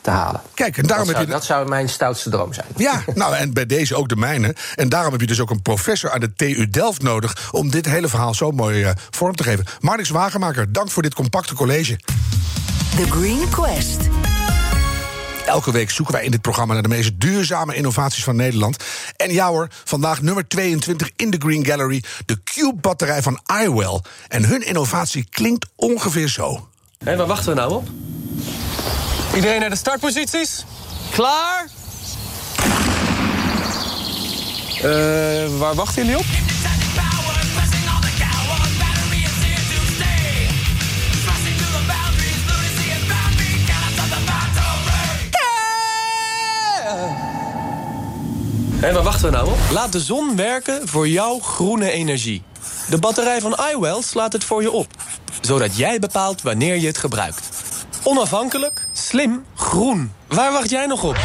te 0.00 0.10
halen. 0.10 0.40
Kijk, 0.54 0.76
en 0.76 0.86
daarom 0.86 1.06
dat, 1.06 1.14
zou, 1.14 1.18
heb 1.18 1.26
je. 1.26 1.32
dat 1.32 1.44
zou 1.44 1.68
mijn 1.68 1.88
stoutste 1.88 2.30
droom 2.30 2.52
zijn. 2.52 2.66
Ja, 2.76 3.02
nou 3.14 3.34
en 3.34 3.52
bij 3.52 3.66
deze 3.66 3.94
ook 3.94 4.08
de 4.08 4.16
mijne. 4.16 4.54
En 4.74 4.88
daarom 4.88 5.12
heb 5.12 5.20
je 5.20 5.26
dus 5.26 5.40
ook 5.40 5.50
een 5.50 5.62
professor 5.62 6.10
aan 6.10 6.20
de 6.20 6.32
TU 6.34 6.68
Delft 6.70 7.02
nodig 7.02 7.48
om 7.50 7.70
dit 7.70 7.86
hele 7.86 8.08
verhaal 8.08 8.34
zo 8.34 8.50
mooi 8.50 8.82
uh, 8.82 8.90
vorm 9.10 9.34
te 9.34 9.42
geven. 9.42 9.64
Marnix 9.80 10.08
Wagenmaker, 10.08 10.72
dank 10.72 10.90
voor 10.90 11.02
dit 11.02 11.14
compacte 11.14 11.54
college. 11.54 11.98
The 12.96 13.10
Green 13.10 13.48
Quest. 13.50 14.15
Elke 15.46 15.72
week 15.72 15.90
zoeken 15.90 16.14
wij 16.14 16.24
in 16.24 16.30
dit 16.30 16.40
programma 16.40 16.72
naar 16.72 16.82
de 16.82 16.88
meest 16.88 17.20
duurzame 17.20 17.74
innovaties 17.74 18.24
van 18.24 18.36
Nederland. 18.36 18.84
En 19.16 19.32
ja 19.32 19.48
hoor, 19.48 19.68
vandaag 19.84 20.22
nummer 20.22 20.48
22 20.48 21.10
in 21.16 21.30
de 21.30 21.36
Green 21.38 21.66
Gallery, 21.66 22.02
de 22.26 22.42
Cube-batterij 22.44 23.22
van 23.22 23.40
iWell. 23.62 24.00
En 24.28 24.44
hun 24.44 24.66
innovatie 24.66 25.26
klinkt 25.30 25.66
ongeveer 25.76 26.28
zo. 26.28 26.68
En 26.98 27.16
waar 27.16 27.26
wachten 27.26 27.48
we 27.48 27.60
nou 27.60 27.72
op? 27.72 27.88
Iedereen 29.34 29.60
naar 29.60 29.70
de 29.70 29.76
startposities? 29.76 30.64
Klaar? 31.10 31.68
Uh, 34.76 35.58
waar 35.58 35.74
wachten 35.74 36.04
jullie 36.04 36.18
op? 36.18 36.55
En 48.86 48.94
waar 48.94 49.02
wachten 49.02 49.30
we 49.30 49.36
nou 49.36 49.50
op? 49.50 49.58
Laat 49.70 49.92
de 49.92 50.00
zon 50.00 50.36
werken 50.36 50.88
voor 50.88 51.08
jouw 51.08 51.38
groene 51.38 51.90
energie. 51.90 52.42
De 52.88 52.98
batterij 52.98 53.40
van 53.40 53.56
iWell 53.74 54.02
slaat 54.02 54.32
het 54.32 54.44
voor 54.44 54.62
je 54.62 54.70
op. 54.70 54.86
Zodat 55.40 55.76
jij 55.76 55.98
bepaalt 55.98 56.42
wanneer 56.42 56.76
je 56.76 56.86
het 56.86 56.98
gebruikt. 56.98 57.48
Onafhankelijk, 58.02 58.86
slim, 58.92 59.44
groen. 59.54 60.12
Waar 60.28 60.52
wacht 60.52 60.70
jij 60.70 60.86
nog 60.86 61.02
op? 61.04 61.16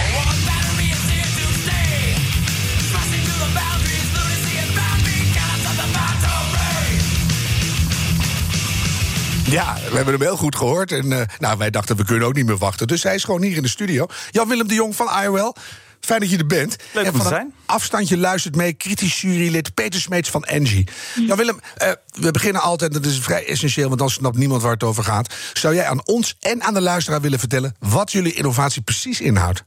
Ja, 9.46 9.76
we 9.90 9.96
hebben 9.96 10.14
hem 10.14 10.22
heel 10.22 10.38
goed 10.38 10.56
gehoord. 10.56 10.92
En 10.92 11.06
uh, 11.06 11.22
nou, 11.40 11.58
wij 11.58 11.70
dachten, 11.70 11.96
we 11.96 12.06
kunnen 12.06 12.28
ook 12.28 12.34
niet 12.34 12.46
meer 12.46 12.58
wachten. 12.58 12.88
Dus 12.88 13.04
hij 13.04 13.16
is 13.16 13.24
gewoon 13.24 13.42
hier 13.42 13.56
in 13.56 13.64
de 13.64 13.70
studio. 13.70 14.06
Jan-Willem 14.30 14.68
de 14.68 14.74
Jong 14.74 14.96
van 14.96 15.10
iWell. 15.24 15.54
Fijn 16.02 16.20
dat 16.20 16.30
je 16.30 16.38
er 16.38 16.46
bent. 16.46 16.76
Leuk 16.94 17.06
en 17.06 17.12
om 17.12 17.18
te 17.18 17.24
van 17.24 17.32
zijn. 17.32 17.54
afstandje 17.66 18.18
luistert 18.18 18.56
mee 18.56 18.74
kritisch 18.74 19.22
jurylid 19.22 19.74
Peter 19.74 20.02
Smeets 20.02 20.30
van 20.30 20.44
Engie. 20.44 20.88
Ja, 21.28 21.36
Willem, 21.36 21.60
uh, 21.82 21.92
we 22.12 22.32
beginnen 22.32 22.62
altijd, 22.62 22.94
dat 22.94 23.06
is 23.06 23.20
vrij 23.20 23.48
essentieel... 23.48 23.88
want 23.88 24.00
dan 24.00 24.10
snapt 24.10 24.38
niemand 24.38 24.62
waar 24.62 24.74
het 24.74 24.84
over 24.84 25.04
gaat. 25.04 25.36
Zou 25.54 25.76
jij 25.76 25.86
aan 25.86 26.06
ons 26.06 26.36
en 26.40 26.64
aan 26.64 26.74
de 26.74 26.82
luisteraar 26.82 27.22
willen 27.22 27.40
vertellen... 27.40 27.76
wat 27.80 28.12
jullie 28.12 28.34
innovatie 28.34 28.82
precies 28.82 29.22
inhoudt? 29.22 29.64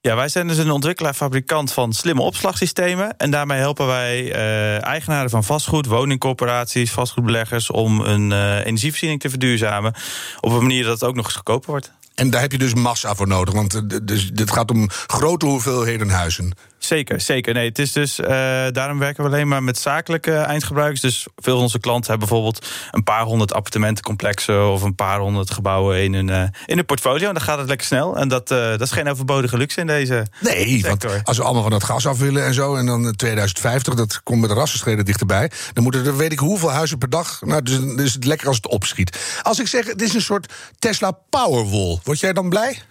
Ja, 0.00 0.16
wij 0.16 0.28
zijn 0.28 0.48
dus 0.48 0.56
een 0.56 0.70
ontwikkelaar-fabrikant 0.70 1.72
van 1.72 1.92
slimme 1.92 2.22
opslagsystemen. 2.22 3.16
En 3.16 3.30
daarmee 3.30 3.58
helpen 3.58 3.86
wij 3.86 4.22
uh, 4.22 4.84
eigenaren 4.84 5.30
van 5.30 5.44
vastgoed, 5.44 5.86
woningcorporaties, 5.86 6.90
vastgoedbeleggers... 6.90 7.70
om 7.70 8.00
een 8.00 8.30
uh, 8.30 8.66
energievoorziening 8.66 9.20
te 9.20 9.30
verduurzamen 9.30 9.94
op 10.40 10.52
een 10.52 10.62
manier 10.62 10.84
dat 10.84 11.00
het 11.00 11.08
ook 11.08 11.14
nog 11.14 11.24
eens 11.24 11.34
goedkoper 11.34 11.70
wordt. 11.70 11.92
En 12.14 12.30
daar 12.30 12.40
heb 12.40 12.52
je 12.52 12.58
dus 12.58 12.74
massa 12.74 13.14
voor 13.14 13.26
nodig, 13.26 13.54
want 13.54 14.06
dus, 14.08 14.30
dit 14.32 14.50
gaat 14.50 14.70
om 14.70 14.88
grote 14.90 15.46
hoeveelheden 15.46 16.10
huizen. 16.10 16.52
Zeker, 16.84 17.20
zeker. 17.20 17.54
Nee, 17.54 17.68
het 17.68 17.78
is 17.78 17.92
dus, 17.92 18.18
uh, 18.18 18.26
daarom 18.70 18.98
werken 18.98 19.24
we 19.24 19.30
alleen 19.30 19.48
maar 19.48 19.62
met 19.62 19.78
zakelijke 19.78 20.34
eindgebruikers. 20.34 21.00
Dus 21.00 21.26
veel 21.36 21.52
van 21.52 21.62
onze 21.62 21.80
klanten 21.80 22.10
hebben 22.10 22.28
bijvoorbeeld 22.28 22.66
een 22.90 23.02
paar 23.02 23.22
honderd 23.22 23.52
appartementencomplexen 23.52 24.70
of 24.70 24.82
een 24.82 24.94
paar 24.94 25.18
honderd 25.18 25.50
gebouwen 25.50 26.02
in 26.02 26.14
hun, 26.14 26.28
uh, 26.28 26.42
in 26.66 26.76
hun 26.76 26.84
portfolio. 26.84 27.28
En 27.28 27.34
dan 27.34 27.42
gaat 27.42 27.58
het 27.58 27.68
lekker 27.68 27.86
snel. 27.86 28.16
En 28.16 28.28
dat, 28.28 28.50
uh, 28.50 28.58
dat 28.58 28.80
is 28.80 28.90
geen 28.90 29.08
overbodige 29.08 29.56
luxe 29.56 29.80
in 29.80 29.86
deze. 29.86 30.26
Nee, 30.40 30.80
sector. 30.80 31.10
want 31.10 31.26
als 31.26 31.36
we 31.36 31.42
allemaal 31.42 31.62
van 31.62 31.70
dat 31.70 31.84
gas 31.84 32.06
af 32.06 32.18
willen 32.18 32.44
en 32.44 32.54
zo, 32.54 32.76
en 32.76 32.86
dan 32.86 33.12
2050, 33.16 33.94
dat 33.94 34.22
komt 34.22 34.40
met 34.40 34.50
de 34.50 34.56
rassenstreden 34.56 35.04
dichterbij. 35.04 35.50
Dan 35.72 35.82
moeten 35.82 36.06
er 36.06 36.16
weet 36.16 36.32
ik 36.32 36.38
hoeveel 36.38 36.70
huizen 36.70 36.98
per 36.98 37.10
dag. 37.10 37.40
Nou, 37.40 37.62
dus, 37.62 37.78
dus 37.80 38.04
is 38.04 38.14
het 38.14 38.24
lekker 38.24 38.46
als 38.46 38.56
het 38.56 38.68
opschiet. 38.68 39.38
Als 39.42 39.60
ik 39.60 39.66
zeg, 39.66 39.86
het 39.86 40.02
is 40.02 40.14
een 40.14 40.22
soort 40.22 40.52
Tesla 40.78 41.10
Powerwall, 41.30 41.98
word 42.02 42.20
jij 42.20 42.32
dan 42.32 42.48
blij? 42.48 42.82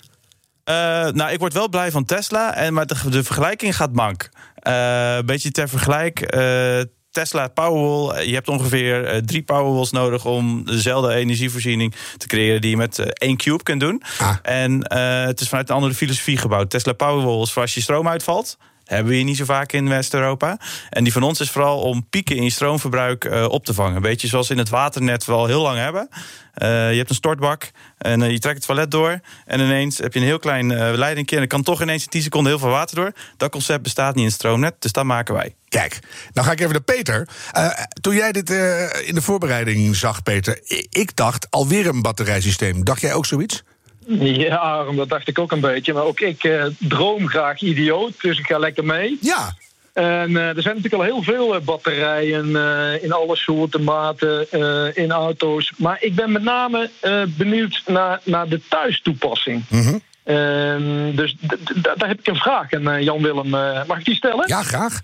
Uh, 0.69 0.75
nou, 1.09 1.31
ik 1.31 1.39
word 1.39 1.53
wel 1.53 1.69
blij 1.69 1.91
van 1.91 2.05
Tesla, 2.05 2.55
en, 2.55 2.73
maar 2.73 2.85
de, 2.85 3.09
de 3.09 3.23
vergelijking 3.23 3.75
gaat 3.75 3.93
mank. 3.93 4.29
Uh, 4.67 5.15
een 5.15 5.25
beetje 5.25 5.51
ter 5.51 5.69
vergelijk. 5.69 6.35
Uh, 6.35 6.81
Tesla 7.11 7.47
Powerwall, 7.47 8.25
je 8.25 8.33
hebt 8.33 8.47
ongeveer 8.47 9.21
drie 9.25 9.43
Powerwalls 9.43 9.91
nodig 9.91 10.25
om 10.25 10.65
dezelfde 10.65 11.13
energievoorziening 11.13 11.95
te 12.17 12.27
creëren 12.27 12.61
die 12.61 12.69
je 12.69 12.77
met 12.77 12.99
één 12.99 13.37
cube 13.37 13.63
kunt 13.63 13.79
doen. 13.79 14.03
Ah. 14.17 14.35
En 14.41 14.93
het 15.27 15.41
is 15.41 15.49
vanuit 15.49 15.69
een 15.69 15.75
andere 15.75 15.93
filosofie 15.93 16.37
gebouwd. 16.37 16.69
Tesla 16.69 16.93
Powerwall 16.93 17.41
is 17.41 17.51
voor 17.51 17.61
als 17.61 17.73
je 17.73 17.81
stroom 17.81 18.07
uitvalt. 18.07 18.57
Hebben 18.93 19.11
we 19.11 19.17
hier 19.17 19.27
niet 19.27 19.37
zo 19.37 19.45
vaak 19.45 19.71
in 19.71 19.89
West-Europa. 19.89 20.57
En 20.89 21.03
die 21.03 21.13
van 21.13 21.23
ons 21.23 21.39
is 21.39 21.51
vooral 21.51 21.81
om 21.81 22.07
pieken 22.09 22.35
in 22.35 22.43
je 22.43 22.49
stroomverbruik 22.49 23.25
uh, 23.25 23.45
op 23.49 23.65
te 23.65 23.73
vangen. 23.73 24.01
Beetje 24.01 24.27
zoals 24.27 24.49
in 24.49 24.57
het 24.57 24.69
waternet 24.69 25.25
we 25.25 25.31
al 25.31 25.45
heel 25.45 25.61
lang 25.61 25.77
hebben. 25.77 26.09
Uh, 26.11 26.91
je 26.91 26.97
hebt 26.97 27.09
een 27.09 27.15
stortbak 27.15 27.71
en 27.97 28.21
uh, 28.21 28.31
je 28.31 28.39
trekt 28.39 28.57
het 28.57 28.65
toilet 28.65 28.91
door. 28.91 29.19
En 29.45 29.59
ineens 29.59 29.97
heb 29.97 30.13
je 30.13 30.19
een 30.19 30.25
heel 30.25 30.39
klein 30.39 30.95
leidingje. 30.97 31.35
En 31.35 31.41
er 31.41 31.47
kan 31.47 31.63
toch 31.63 31.81
ineens 31.81 32.03
in 32.03 32.09
10 32.09 32.21
seconden 32.21 32.51
heel 32.51 32.61
veel 32.61 32.69
water 32.69 32.95
door. 32.95 33.11
Dat 33.37 33.51
concept 33.51 33.83
bestaat 33.83 34.15
niet 34.15 34.23
in 34.23 34.29
het 34.29 34.39
stroomnet, 34.39 34.75
dus 34.79 34.91
dat 34.91 35.03
maken 35.03 35.33
wij. 35.33 35.55
Kijk, 35.69 35.99
nou 36.33 36.47
ga 36.47 36.53
ik 36.53 36.59
even 36.59 36.71
naar 36.71 36.81
Peter. 36.81 37.27
Uh, 37.57 37.69
toen 38.01 38.15
jij 38.15 38.31
dit 38.31 38.49
uh, 38.49 39.07
in 39.07 39.15
de 39.15 39.21
voorbereiding 39.21 39.95
zag, 39.95 40.23
Peter, 40.23 40.59
ik 40.89 41.15
dacht 41.15 41.47
alweer 41.49 41.87
een 41.87 42.01
batterijsysteem. 42.01 42.83
Dacht 42.83 43.01
jij 43.01 43.13
ook 43.13 43.25
zoiets? 43.25 43.63
Ja, 44.07 44.83
dat 44.95 45.09
dacht 45.09 45.27
ik 45.27 45.39
ook 45.39 45.51
een 45.51 45.59
beetje. 45.59 45.93
Maar 45.93 46.03
ook 46.03 46.19
ik 46.19 46.43
uh, 46.43 46.65
droom 46.79 47.27
graag 47.27 47.61
idioot, 47.61 48.21
dus 48.21 48.39
ik 48.39 48.45
ga 48.45 48.57
lekker 48.57 48.85
mee. 48.85 49.17
Ja. 49.21 49.53
En 49.93 50.31
uh, 50.31 50.55
er 50.55 50.61
zijn 50.61 50.75
natuurlijk 50.75 50.93
al 50.93 51.09
heel 51.09 51.23
veel 51.23 51.55
uh, 51.55 51.61
batterijen 51.61 52.49
uh, 52.49 53.03
in 53.03 53.11
alle 53.11 53.35
soorten, 53.35 53.83
maten, 53.83 54.47
in 54.95 55.11
auto's. 55.11 55.73
Maar 55.77 55.97
ik 55.99 56.15
ben 56.15 56.31
met 56.31 56.43
name 56.43 56.89
benieuwd 57.37 57.81
naar, 57.85 58.19
naar 58.23 58.47
de 58.47 58.61
thuistoepassing. 58.69 59.63
Mm 59.69 59.81
-hmm. 59.81 61.15
dus 61.15 61.35
daar 61.81 62.07
heb 62.07 62.19
ik 62.19 62.27
een 62.27 62.35
vraag. 62.35 62.71
En 62.71 63.03
Jan-Willem, 63.03 63.49
mag 63.87 63.99
ik 63.99 64.05
die 64.05 64.15
stellen? 64.15 64.47
Ja, 64.47 64.63
graag. 64.63 65.01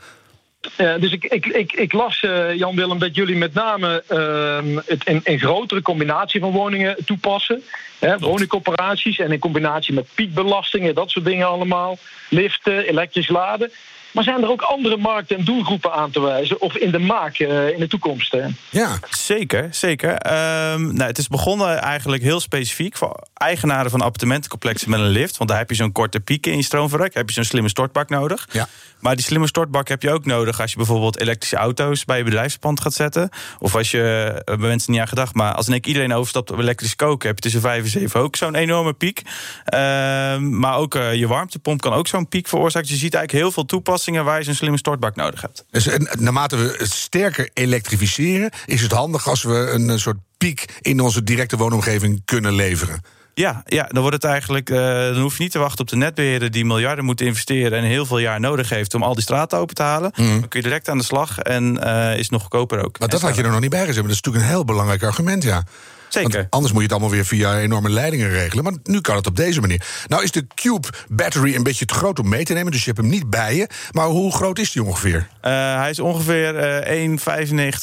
Uh, 0.77 0.93
dus 0.99 1.11
ik, 1.11 1.25
ik, 1.25 1.45
ik, 1.45 1.73
ik 1.73 1.93
las, 1.93 2.21
uh, 2.21 2.53
Jan 2.53 2.75
Willem, 2.75 2.99
dat 2.99 3.15
jullie 3.15 3.35
met 3.35 3.53
name 3.53 4.03
uh, 4.09 4.81
het 4.85 5.05
in, 5.05 5.21
in 5.23 5.39
grotere 5.39 5.81
combinatie 5.81 6.39
van 6.39 6.51
woningen 6.51 7.05
toepassen. 7.05 7.63
Hè, 7.99 8.17
woningcorporaties 8.17 9.19
en 9.19 9.31
in 9.31 9.39
combinatie 9.39 9.93
met 9.93 10.07
piekbelastingen, 10.13 10.95
dat 10.95 11.09
soort 11.09 11.25
dingen 11.25 11.47
allemaal. 11.47 11.97
Liften, 12.29 12.87
elektrisch 12.87 13.27
laden. 13.27 13.71
Maar 14.11 14.23
zijn 14.23 14.41
er 14.43 14.49
ook 14.49 14.61
andere 14.61 14.97
markten 14.97 15.37
en 15.37 15.43
doelgroepen 15.43 15.93
aan 15.93 16.11
te 16.11 16.21
wijzen? 16.21 16.61
Of 16.61 16.75
in 16.75 16.91
de 16.91 16.99
maak 16.99 17.39
uh, 17.39 17.69
in 17.69 17.79
de 17.79 17.87
toekomst? 17.87 18.33
Uh? 18.33 18.45
Ja, 18.69 18.99
zeker. 19.09 19.67
zeker. 19.71 20.09
Um, 20.11 20.93
nou, 20.93 21.03
het 21.03 21.17
is 21.17 21.27
begonnen 21.27 21.77
eigenlijk 21.77 22.23
heel 22.23 22.39
specifiek 22.39 22.97
voor 22.97 23.23
eigenaren 23.33 23.91
van 23.91 24.01
appartementencomplexen 24.01 24.89
met 24.89 24.99
een 24.99 25.07
lift. 25.07 25.37
Want 25.37 25.49
daar 25.49 25.59
heb 25.59 25.69
je 25.69 25.75
zo'n 25.75 25.91
korte 25.91 26.19
pieken 26.19 26.51
in 26.51 26.57
je 26.57 26.63
stroomverbruik. 26.63 27.13
Heb 27.13 27.27
je 27.27 27.33
zo'n 27.33 27.43
slimme 27.43 27.69
stortbak 27.69 28.09
nodig. 28.09 28.47
Ja. 28.51 28.67
Maar 28.99 29.15
die 29.15 29.25
slimme 29.25 29.47
stortbak 29.47 29.87
heb 29.87 30.01
je 30.01 30.11
ook 30.11 30.25
nodig 30.25 30.61
als 30.61 30.71
je 30.71 30.77
bijvoorbeeld 30.77 31.19
elektrische 31.19 31.55
auto's 31.55 32.05
bij 32.05 32.17
je 32.17 32.23
bedrijfspand 32.23 32.81
gaat 32.81 32.93
zetten. 32.93 33.29
Of 33.59 33.75
als 33.75 33.91
je, 33.91 34.33
eh, 34.45 34.57
bij 34.57 34.67
mensen 34.67 34.91
niet 34.91 35.01
aan 35.01 35.07
gedacht, 35.07 35.33
maar 35.33 35.53
als 35.53 35.67
ik 35.67 35.87
iedereen 35.87 36.13
overstapt 36.13 36.51
op 36.51 36.59
elektrisch 36.59 36.95
koken, 36.95 37.27
heb 37.27 37.35
je 37.35 37.41
tussen 37.41 37.61
5 37.61 37.83
en 37.83 37.89
7 37.89 38.19
ook 38.19 38.35
zo'n 38.35 38.55
enorme 38.55 38.93
piek. 38.93 39.21
Uh, 39.25 40.37
maar 40.37 40.77
ook 40.77 40.95
uh, 40.95 41.13
je 41.13 41.27
warmtepomp 41.27 41.81
kan 41.81 41.93
ook 41.93 42.07
zo'n 42.07 42.27
piek 42.27 42.47
veroorzaken. 42.47 42.87
Dus 42.87 42.97
je 42.97 43.03
ziet 43.03 43.13
eigenlijk 43.13 43.43
heel 43.43 43.53
veel 43.53 43.65
toepassingen 43.65 43.98
waar 44.07 44.37
je 44.37 44.43
zo'n 44.43 44.53
slimme 44.53 44.77
stortbak 44.77 45.15
nodig 45.15 45.41
hebt. 45.41 45.65
Dus 45.71 45.89
naarmate 46.17 46.55
we 46.55 46.75
het 46.77 46.91
sterker 46.91 47.49
elektrificeren, 47.53 48.51
is 48.65 48.81
het 48.81 48.91
handig 48.91 49.27
als 49.27 49.43
we 49.43 49.53
een 49.53 49.99
soort 49.99 50.17
piek 50.37 50.65
in 50.81 50.99
onze 50.99 51.23
directe 51.23 51.57
woonomgeving 51.57 52.21
kunnen 52.25 52.53
leveren. 52.53 53.01
Ja, 53.33 53.63
ja, 53.65 53.83
dan 53.83 54.01
wordt 54.01 54.15
het 54.15 54.31
eigenlijk. 54.31 54.69
Uh, 54.69 54.77
dan 54.77 55.21
hoef 55.21 55.37
je 55.37 55.43
niet 55.43 55.51
te 55.51 55.59
wachten 55.59 55.79
op 55.79 55.87
de 55.87 55.95
netbeheerder 55.95 56.51
die 56.51 56.65
miljarden 56.65 57.05
moet 57.05 57.21
investeren 57.21 57.77
en 57.77 57.83
heel 57.83 58.05
veel 58.05 58.19
jaar 58.19 58.39
nodig 58.39 58.69
heeft 58.69 58.93
om 58.93 59.03
al 59.03 59.13
die 59.13 59.23
straten 59.23 59.57
open 59.57 59.75
te 59.75 59.83
halen. 59.83 60.11
Mm. 60.15 60.39
Dan 60.39 60.47
kun 60.47 60.59
je 60.59 60.67
direct 60.67 60.89
aan 60.89 60.97
de 60.97 61.03
slag 61.03 61.39
en 61.39 61.79
uh, 61.83 62.17
is 62.17 62.29
nog 62.29 62.41
goedkoper 62.41 62.85
ook. 62.85 62.99
Maar 62.99 63.07
dat 63.07 63.21
had 63.21 63.35
je 63.35 63.43
er 63.43 63.51
nog 63.51 63.59
niet 63.59 63.69
bij 63.69 63.85
gezet. 63.85 63.95
Maar 63.95 64.03
dat 64.03 64.13
is 64.13 64.21
natuurlijk 64.21 64.45
een 64.45 64.55
heel 64.55 64.65
belangrijk 64.65 65.03
argument, 65.03 65.43
ja. 65.43 65.63
Zeker. 66.09 66.31
Want 66.31 66.47
anders 66.49 66.71
moet 66.71 66.81
je 66.81 66.87
het 66.87 66.97
allemaal 66.97 67.15
weer 67.15 67.25
via 67.25 67.59
enorme 67.59 67.89
leidingen 67.89 68.29
regelen. 68.29 68.63
Maar 68.63 68.73
nu 68.83 69.01
kan 69.01 69.15
het 69.15 69.27
op 69.27 69.35
deze 69.35 69.59
manier. 69.59 69.85
Nou 70.07 70.23
is 70.23 70.31
de 70.31 70.47
Cube 70.55 70.87
Battery 71.09 71.55
een 71.55 71.63
beetje 71.63 71.85
te 71.85 71.93
groot 71.93 72.19
om 72.19 72.29
mee 72.29 72.43
te 72.43 72.53
nemen. 72.53 72.71
Dus 72.71 72.79
je 72.79 72.91
hebt 72.91 72.97
hem 72.97 73.09
niet 73.09 73.29
bij 73.29 73.55
je. 73.55 73.67
Maar 73.91 74.05
hoe 74.05 74.31
groot 74.31 74.59
is 74.59 74.71
die 74.71 74.83
ongeveer? 74.83 75.17
Uh, 75.17 75.51
hij 75.75 75.89
is 75.89 75.99
ongeveer 75.99 76.83
uh, 76.87 77.17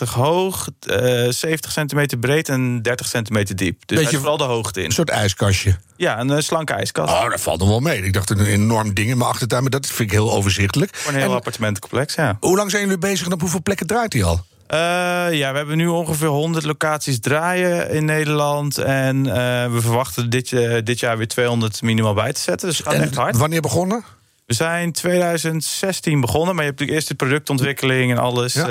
1,95 0.06 0.12
hoog, 0.12 0.68
uh, 0.87 0.97
70 1.30 1.73
centimeter 1.73 2.18
breed 2.18 2.49
en 2.49 2.83
30 2.83 3.06
centimeter 3.06 3.56
diep. 3.56 3.87
Dus 3.87 3.99
beetje, 3.99 4.16
vooral 4.16 4.37
de 4.37 4.45
hoogte 4.45 4.80
in. 4.80 4.87
Een 4.87 4.92
soort 4.92 5.11
ijskastje. 5.11 5.76
Ja, 5.97 6.21
een 6.21 6.42
slanke 6.42 6.73
ijskast. 6.73 7.12
Oh, 7.12 7.30
dat 7.30 7.40
valt 7.40 7.59
nog 7.59 7.68
wel 7.68 7.80
mee. 7.80 8.02
Ik 8.02 8.12
dacht 8.12 8.30
een 8.30 8.45
enorm 8.45 8.95
ding 8.95 9.11
in 9.11 9.18
mijn 9.18 9.30
achtertuin, 9.30 9.62
maar 9.62 9.71
dat 9.71 9.87
vind 9.87 9.99
ik 9.99 10.11
heel 10.11 10.33
overzichtelijk. 10.33 10.97
Voor 10.97 11.12
een 11.12 11.18
heel 11.18 11.28
en, 11.30 11.37
appartementencomplex, 11.37 12.14
ja. 12.14 12.37
Hoe 12.40 12.56
lang 12.56 12.71
zijn 12.71 12.83
jullie 12.83 12.99
bezig 12.99 13.26
en 13.26 13.33
op 13.33 13.40
hoeveel 13.40 13.62
plekken 13.62 13.87
draait 13.87 14.12
hij 14.12 14.25
al? 14.25 14.45
Uh, 14.70 14.78
ja, 15.38 15.50
we 15.50 15.56
hebben 15.56 15.76
nu 15.76 15.87
ongeveer 15.87 16.28
100 16.28 16.64
locaties 16.64 17.20
draaien 17.20 17.90
in 17.90 18.04
Nederland. 18.04 18.78
En 18.78 19.16
uh, 19.16 19.32
we 19.73 19.78
verwachten 19.80 20.30
dit, 20.30 20.50
uh, 20.50 20.78
dit 20.85 21.00
jaar 21.00 21.16
weer 21.16 21.28
200 21.28 21.82
minimaal 21.82 22.14
bij 22.14 22.32
te 22.32 22.40
zetten. 22.40 22.68
Dus 22.68 22.78
het 22.78 22.87
gaat 22.87 22.96
en 22.96 23.02
echt 23.02 23.14
hard. 23.14 23.37
Wanneer 23.37 23.61
begonnen? 23.61 24.04
We 24.46 24.54
zijn 24.54 24.92
2016 24.92 26.20
begonnen, 26.20 26.54
maar 26.54 26.64
je 26.64 26.70
hebt 26.70 26.80
natuurlijk 26.80 26.99
eerst 26.99 27.08
de 27.08 27.25
productontwikkeling 27.25 28.11
en 28.11 28.18
alles. 28.18 28.52
Ja. 28.52 28.64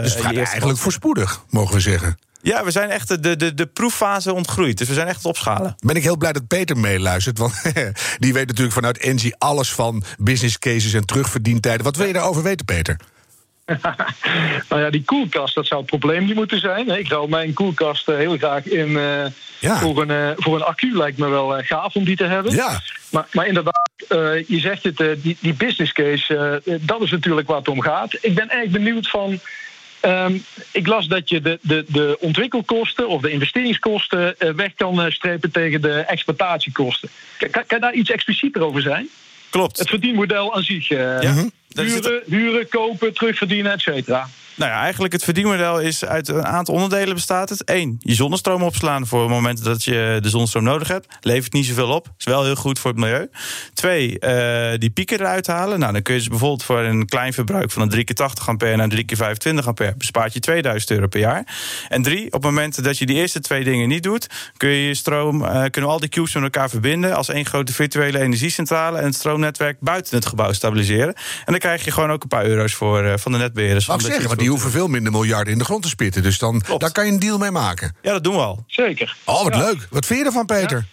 dus 0.00 0.14
het 0.14 0.22
gaat 0.22 0.36
eigenlijk 0.36 0.78
voorspoedig, 0.78 1.42
mogen 1.50 1.74
we 1.74 1.80
zeggen. 1.80 2.18
Ja, 2.42 2.64
we 2.64 2.70
zijn 2.70 2.90
echt 2.90 3.22
de, 3.22 3.36
de, 3.36 3.54
de 3.54 3.66
proeffase 3.66 4.32
ontgroeid. 4.32 4.78
Dus 4.78 4.88
we 4.88 4.94
zijn 4.94 5.06
echt 5.06 5.16
het 5.16 5.26
opschalen. 5.26 5.74
Ben 5.78 5.96
ik 5.96 6.02
heel 6.02 6.16
blij 6.16 6.32
dat 6.32 6.46
Peter 6.46 6.76
meeluistert. 6.76 7.38
Want 7.38 7.62
die 8.18 8.32
weet 8.32 8.46
natuurlijk 8.46 8.74
vanuit 8.74 8.98
Engie 8.98 9.34
alles 9.38 9.72
van 9.72 10.02
business 10.18 10.58
cases 10.58 10.92
en 10.92 11.04
terugverdientijden. 11.04 11.84
Wat 11.84 11.96
wil 11.96 12.06
je 12.06 12.12
daarover 12.12 12.42
weten, 12.42 12.64
Peter? 12.64 12.96
Nou 14.68 14.82
ja, 14.82 14.90
die 14.90 15.04
koelkast, 15.04 15.54
dat 15.54 15.66
zou 15.66 15.80
het 15.80 15.90
probleem 15.90 16.24
niet 16.24 16.34
moeten 16.34 16.60
zijn. 16.60 16.88
Ik 16.88 17.06
zou 17.06 17.28
mijn 17.28 17.52
koelkast 17.52 18.08
eh, 18.08 18.16
heel 18.16 18.36
graag 18.36 18.66
in. 18.66 18.88
Uh, 18.88 19.24
ja. 19.60 19.78
voor, 19.78 20.02
een, 20.02 20.10
uh, 20.10 20.30
voor 20.36 20.54
een 20.56 20.62
accu 20.62 20.96
lijkt 20.96 21.18
me 21.18 21.28
wel 21.28 21.62
gaaf 21.62 21.94
om 21.94 22.04
die 22.04 22.16
te 22.16 22.24
hebben. 22.24 22.52
Ja. 22.52 22.80
Maar, 23.10 23.26
maar 23.32 23.46
inderdaad, 23.46 23.90
je 24.46 24.58
zegt 24.60 24.82
het, 24.82 25.22
die, 25.22 25.36
die 25.40 25.54
business 25.54 25.92
case, 25.92 26.62
dat 26.80 27.00
is 27.00 27.10
natuurlijk 27.10 27.48
waar 27.48 27.58
het 27.58 27.68
om 27.68 27.80
gaat. 27.80 28.18
Ik 28.20 28.34
ben 28.34 28.50
erg 28.50 28.70
benieuwd 28.70 29.08
van. 29.08 29.40
Um, 30.02 30.44
ik 30.70 30.86
las 30.86 31.06
dat 31.06 31.28
je 31.28 31.40
de, 31.40 31.58
de, 31.62 31.84
de 31.88 32.16
ontwikkelkosten 32.20 33.08
of 33.08 33.20
de 33.20 33.30
investeringskosten 33.30 34.34
weg 34.56 34.74
kan 34.74 35.12
strepen 35.12 35.50
tegen 35.50 35.82
de 35.82 35.94
exploitatiekosten. 35.94 37.08
Kan, 37.50 37.66
kan, 37.66 37.80
daar 37.80 37.94
iets 37.94 38.10
explicieter 38.10 38.62
over 38.62 38.82
zijn? 38.82 39.08
Klopt. 39.50 39.78
Het 39.78 39.88
verdienmodel 39.88 40.54
aan 40.54 40.62
zich. 40.62 40.88
Ja. 40.88 41.48
Huren, 41.76 42.22
huren, 42.26 42.68
kopen, 42.68 43.12
terugverdienen, 43.12 43.72
et 43.72 43.80
cetera. 43.80 44.28
Nou 44.56 44.70
ja, 44.70 44.80
eigenlijk 44.80 45.12
het 45.12 45.24
verdienmodel 45.24 45.80
is 45.80 46.04
uit 46.04 46.28
een 46.28 46.46
aantal 46.46 46.74
onderdelen 46.74 47.14
bestaat 47.14 47.48
het. 47.48 47.62
Eén, 47.64 47.96
je 47.98 48.14
zonnestroom 48.14 48.62
opslaan 48.62 49.06
voor 49.06 49.20
het 49.20 49.30
moment 49.30 49.64
dat 49.64 49.84
je 49.84 50.18
de 50.22 50.28
zonnestroom 50.28 50.64
nodig 50.64 50.88
hebt. 50.88 51.06
Levert 51.20 51.52
niet 51.52 51.66
zoveel 51.66 51.88
op. 51.88 52.08
Is 52.18 52.24
wel 52.24 52.44
heel 52.44 52.54
goed 52.54 52.78
voor 52.78 52.90
het 52.90 53.00
milieu. 53.00 53.28
Twee, 53.74 54.16
uh, 54.20 54.78
die 54.78 54.90
pieken 54.90 55.20
eruit 55.20 55.46
halen. 55.46 55.78
Nou, 55.78 55.92
dan 55.92 56.02
kun 56.02 56.14
je 56.14 56.20
dus 56.20 56.28
bijvoorbeeld 56.28 56.62
voor 56.62 56.80
een 56.80 57.06
klein 57.06 57.32
verbruik 57.32 57.70
van 57.70 57.82
een 57.82 57.88
3 57.88 58.04
keer 58.04 58.14
80 58.14 58.48
ampère 58.48 58.76
naar 58.76 58.88
3 58.88 59.04
keer 59.04 59.16
25 59.16 59.66
ampère 59.66 59.94
bespaart 59.96 60.32
je 60.32 60.40
2000 60.40 60.90
euro 60.90 61.06
per 61.06 61.20
jaar. 61.20 61.46
En 61.88 62.02
drie, 62.02 62.26
op 62.26 62.32
het 62.32 62.42
moment 62.42 62.84
dat 62.84 62.98
je 62.98 63.06
die 63.06 63.16
eerste 63.16 63.40
twee 63.40 63.64
dingen 63.64 63.88
niet 63.88 64.02
doet, 64.02 64.26
kun 64.56 64.68
je 64.68 64.86
je 64.86 64.94
stroom, 64.94 65.42
uh, 65.42 65.64
kunnen 65.70 65.90
al 65.90 66.00
die 66.00 66.08
cubes 66.08 66.34
met 66.34 66.42
elkaar 66.42 66.70
verbinden 66.70 67.16
als 67.16 67.28
één 67.28 67.46
grote 67.46 67.72
virtuele 67.72 68.18
energiecentrale 68.18 68.98
en 68.98 69.04
het 69.04 69.14
stroomnetwerk 69.14 69.80
buiten 69.80 70.16
het 70.16 70.26
gebouw 70.26 70.52
stabiliseren. 70.52 71.14
En 71.14 71.44
dan 71.44 71.58
krijg 71.58 71.84
je 71.84 71.90
gewoon 71.90 72.10
ook 72.10 72.22
een 72.22 72.28
paar 72.28 72.44
euro's 72.44 72.74
voor 72.74 73.04
uh, 73.04 73.12
van 73.16 73.32
de 73.32 73.38
netbeheerders. 73.38 73.86
Mag 73.86 74.00
zeggen, 74.00 74.28
want 74.28 74.45
die 74.46 74.54
hoeven 74.54 74.70
veel 74.74 74.88
minder 74.88 75.12
miljarden 75.12 75.52
in 75.52 75.58
de 75.58 75.64
grond 75.64 75.82
te 75.82 75.88
spitten. 75.88 76.22
Dus 76.22 76.38
dan, 76.38 76.62
daar 76.78 76.92
kan 76.92 77.06
je 77.06 77.12
een 77.12 77.18
deal 77.18 77.38
mee 77.38 77.50
maken. 77.50 77.96
Ja, 78.02 78.12
dat 78.12 78.24
doen 78.24 78.34
we 78.34 78.40
al. 78.40 78.64
Zeker. 78.66 79.16
Oh, 79.24 79.42
wat 79.42 79.54
ja. 79.54 79.58
leuk. 79.58 79.86
Wat 79.90 80.06
vind 80.06 80.18
je 80.18 80.24
ervan, 80.24 80.46
Peter? 80.46 80.86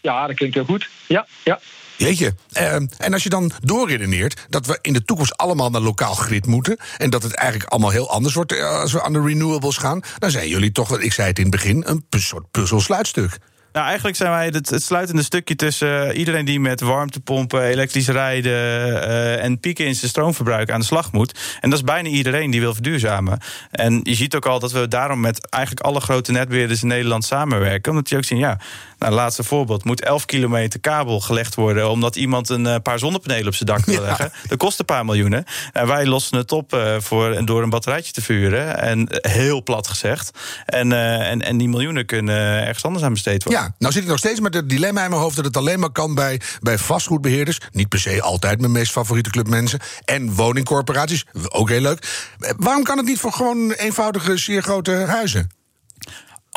Ja, 0.00 0.12
ja 0.12 0.26
dat 0.26 0.36
klinkt 0.36 0.54
heel 0.54 0.64
goed. 0.64 0.88
Ja, 1.06 1.26
ja. 1.44 1.60
Jeetje. 1.96 2.34
Uh, 2.52 2.74
en 2.74 3.12
als 3.12 3.22
je 3.22 3.28
dan 3.28 3.52
doorredeneert 3.60 4.46
dat 4.48 4.66
we 4.66 4.78
in 4.80 4.92
de 4.92 5.04
toekomst 5.04 5.36
allemaal 5.36 5.70
naar 5.70 5.80
lokaal 5.80 6.14
grid 6.14 6.46
moeten. 6.46 6.78
en 6.96 7.10
dat 7.10 7.22
het 7.22 7.34
eigenlijk 7.34 7.70
allemaal 7.70 7.90
heel 7.90 8.10
anders 8.10 8.34
wordt 8.34 8.52
uh, 8.52 8.80
als 8.80 8.92
we 8.92 9.02
aan 9.02 9.12
de 9.12 9.22
renewables 9.22 9.76
gaan. 9.76 10.00
dan 10.18 10.30
zijn 10.30 10.48
jullie 10.48 10.72
toch, 10.72 11.00
ik 11.00 11.12
zei 11.12 11.28
het 11.28 11.38
in 11.38 11.44
het 11.44 11.52
begin, 11.52 11.84
een 11.86 12.04
soort 12.10 12.50
puzzelsluitstuk. 12.50 13.38
Nou, 13.76 13.88
eigenlijk 13.88 14.16
zijn 14.16 14.30
wij 14.30 14.46
het, 14.46 14.70
het 14.70 14.82
sluitende 14.82 15.22
stukje 15.22 15.56
tussen 15.56 16.08
uh, 16.08 16.18
iedereen 16.18 16.44
die 16.44 16.60
met 16.60 16.80
warmtepompen, 16.80 17.62
elektrisch 17.62 18.08
rijden 18.08 18.52
uh, 18.52 19.44
en 19.44 19.60
pieken 19.60 19.86
in 19.86 19.94
zijn 19.94 20.10
stroomverbruik 20.10 20.70
aan 20.70 20.80
de 20.80 20.86
slag 20.86 21.12
moet. 21.12 21.58
En 21.60 21.70
dat 21.70 21.78
is 21.78 21.84
bijna 21.84 22.08
iedereen 22.08 22.50
die 22.50 22.60
wil 22.60 22.74
verduurzamen. 22.74 23.38
En 23.70 24.00
je 24.02 24.14
ziet 24.14 24.34
ook 24.34 24.46
al 24.46 24.58
dat 24.58 24.72
we 24.72 24.88
daarom 24.88 25.20
met 25.20 25.46
eigenlijk 25.48 25.86
alle 25.86 26.00
grote 26.00 26.32
netbeheerders 26.32 26.82
in 26.82 26.88
Nederland 26.88 27.24
samenwerken. 27.24 27.90
Omdat 27.90 28.08
je 28.08 28.16
ook 28.16 28.24
zien, 28.24 28.38
ja, 28.38 28.58
nou, 28.98 29.12
laatste 29.12 29.44
voorbeeld, 29.44 29.84
moet 29.84 30.02
11 30.02 30.24
kilometer 30.24 30.80
kabel 30.80 31.20
gelegd 31.20 31.54
worden 31.54 31.90
omdat 31.90 32.16
iemand 32.16 32.48
een 32.48 32.82
paar 32.82 32.98
zonnepanelen 32.98 33.46
op 33.46 33.54
zijn 33.54 33.68
dak 33.68 33.84
wil 33.84 34.00
leggen. 34.00 34.30
Ja. 34.32 34.48
Dat 34.48 34.58
kost 34.58 34.78
een 34.78 34.84
paar 34.84 35.04
miljoenen. 35.04 35.44
En 35.72 35.86
wij 35.86 36.06
lossen 36.06 36.36
het 36.36 36.52
op 36.52 36.74
uh, 36.74 36.96
voor, 36.98 37.44
door 37.44 37.62
een 37.62 37.70
batterijtje 37.70 38.12
te 38.12 38.22
vuren. 38.22 38.78
En 38.78 39.08
heel 39.10 39.62
plat 39.62 39.88
gezegd. 39.88 40.30
En, 40.66 40.92
en, 40.92 41.42
en 41.42 41.56
die 41.56 41.68
miljoenen 41.68 42.06
kunnen 42.06 42.36
ergens 42.36 42.84
anders 42.84 43.04
aan 43.04 43.12
besteed 43.12 43.44
worden. 43.44 43.62
Ja, 43.62 43.74
nou 43.78 43.92
zit 43.92 44.02
ik 44.02 44.08
nog 44.08 44.18
steeds 44.18 44.40
met 44.40 44.54
het 44.54 44.68
dilemma 44.68 45.04
in 45.04 45.10
mijn 45.10 45.22
hoofd 45.22 45.36
dat 45.36 45.44
het 45.44 45.56
alleen 45.56 45.80
maar 45.80 45.90
kan 45.90 46.14
bij, 46.14 46.40
bij 46.60 46.78
vastgoedbeheerders. 46.78 47.60
Niet 47.72 47.88
per 47.88 48.00
se 48.00 48.22
altijd 48.22 48.60
mijn 48.60 48.72
meest 48.72 48.92
favoriete 48.92 49.30
club 49.30 49.48
mensen. 49.48 49.80
En 50.04 50.34
woningcorporaties, 50.34 51.24
ook 51.48 51.68
heel 51.68 51.80
leuk. 51.80 52.26
Waarom 52.56 52.82
kan 52.82 52.96
het 52.96 53.06
niet 53.06 53.20
voor 53.20 53.32
gewoon 53.32 53.70
eenvoudige, 53.72 54.36
zeer 54.36 54.62
grote 54.62 54.92
huizen? 54.92 55.50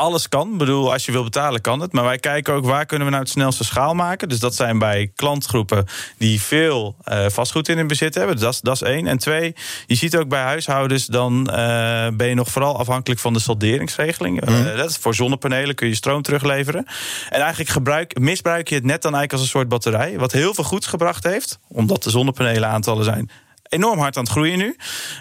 Alles 0.00 0.28
kan. 0.28 0.52
Ik 0.52 0.58
bedoel, 0.58 0.92
als 0.92 1.04
je 1.04 1.12
wil 1.12 1.22
betalen, 1.22 1.60
kan 1.60 1.80
het. 1.80 1.92
Maar 1.92 2.04
wij 2.04 2.18
kijken 2.18 2.54
ook 2.54 2.64
waar 2.64 2.86
kunnen 2.86 3.06
we 3.06 3.12
nou 3.12 3.24
het 3.24 3.32
snelste 3.32 3.64
schaal 3.64 3.94
maken. 3.94 4.28
Dus 4.28 4.38
dat 4.38 4.54
zijn 4.54 4.78
bij 4.78 5.10
klantgroepen 5.14 5.84
die 6.18 6.42
veel 6.42 6.96
uh, 7.08 7.26
vastgoed 7.28 7.68
in 7.68 7.76
hun 7.76 7.86
bezit 7.86 8.14
hebben. 8.14 8.38
Dat 8.38 8.52
is, 8.52 8.60
dat 8.60 8.74
is 8.74 8.82
één. 8.82 9.06
En 9.06 9.18
twee, 9.18 9.54
je 9.86 9.94
ziet 9.94 10.16
ook 10.16 10.28
bij 10.28 10.42
huishoudens, 10.42 11.06
dan 11.06 11.48
uh, 11.50 11.54
ben 12.12 12.26
je 12.26 12.34
nog 12.34 12.48
vooral 12.48 12.78
afhankelijk 12.78 13.20
van 13.20 13.32
de 13.32 13.40
salderingsregeling. 13.40 14.46
Mm. 14.46 14.54
Uh, 14.54 14.76
dat 14.76 14.90
is 14.90 14.96
voor 14.96 15.14
zonnepanelen 15.14 15.74
kun 15.74 15.88
je 15.88 15.94
stroom 15.94 16.22
terugleveren. 16.22 16.86
En 17.28 17.40
eigenlijk 17.40 17.70
gebruik, 17.70 18.18
misbruik 18.18 18.68
je 18.68 18.74
het 18.74 18.84
net 18.84 19.02
dan 19.02 19.14
eigenlijk 19.14 19.32
als 19.32 19.42
een 19.42 19.58
soort 19.58 19.68
batterij. 19.68 20.18
Wat 20.18 20.32
heel 20.32 20.54
veel 20.54 20.64
goeds 20.64 20.86
gebracht 20.86 21.24
heeft, 21.24 21.58
omdat 21.68 22.02
de 22.02 22.10
zonnepanelen 22.10 22.68
aantallen 22.68 23.04
zijn 23.04 23.30
enorm 23.70 23.98
hard 23.98 24.16
aan 24.16 24.22
het 24.22 24.32
groeien 24.32 24.58
nu. 24.58 24.76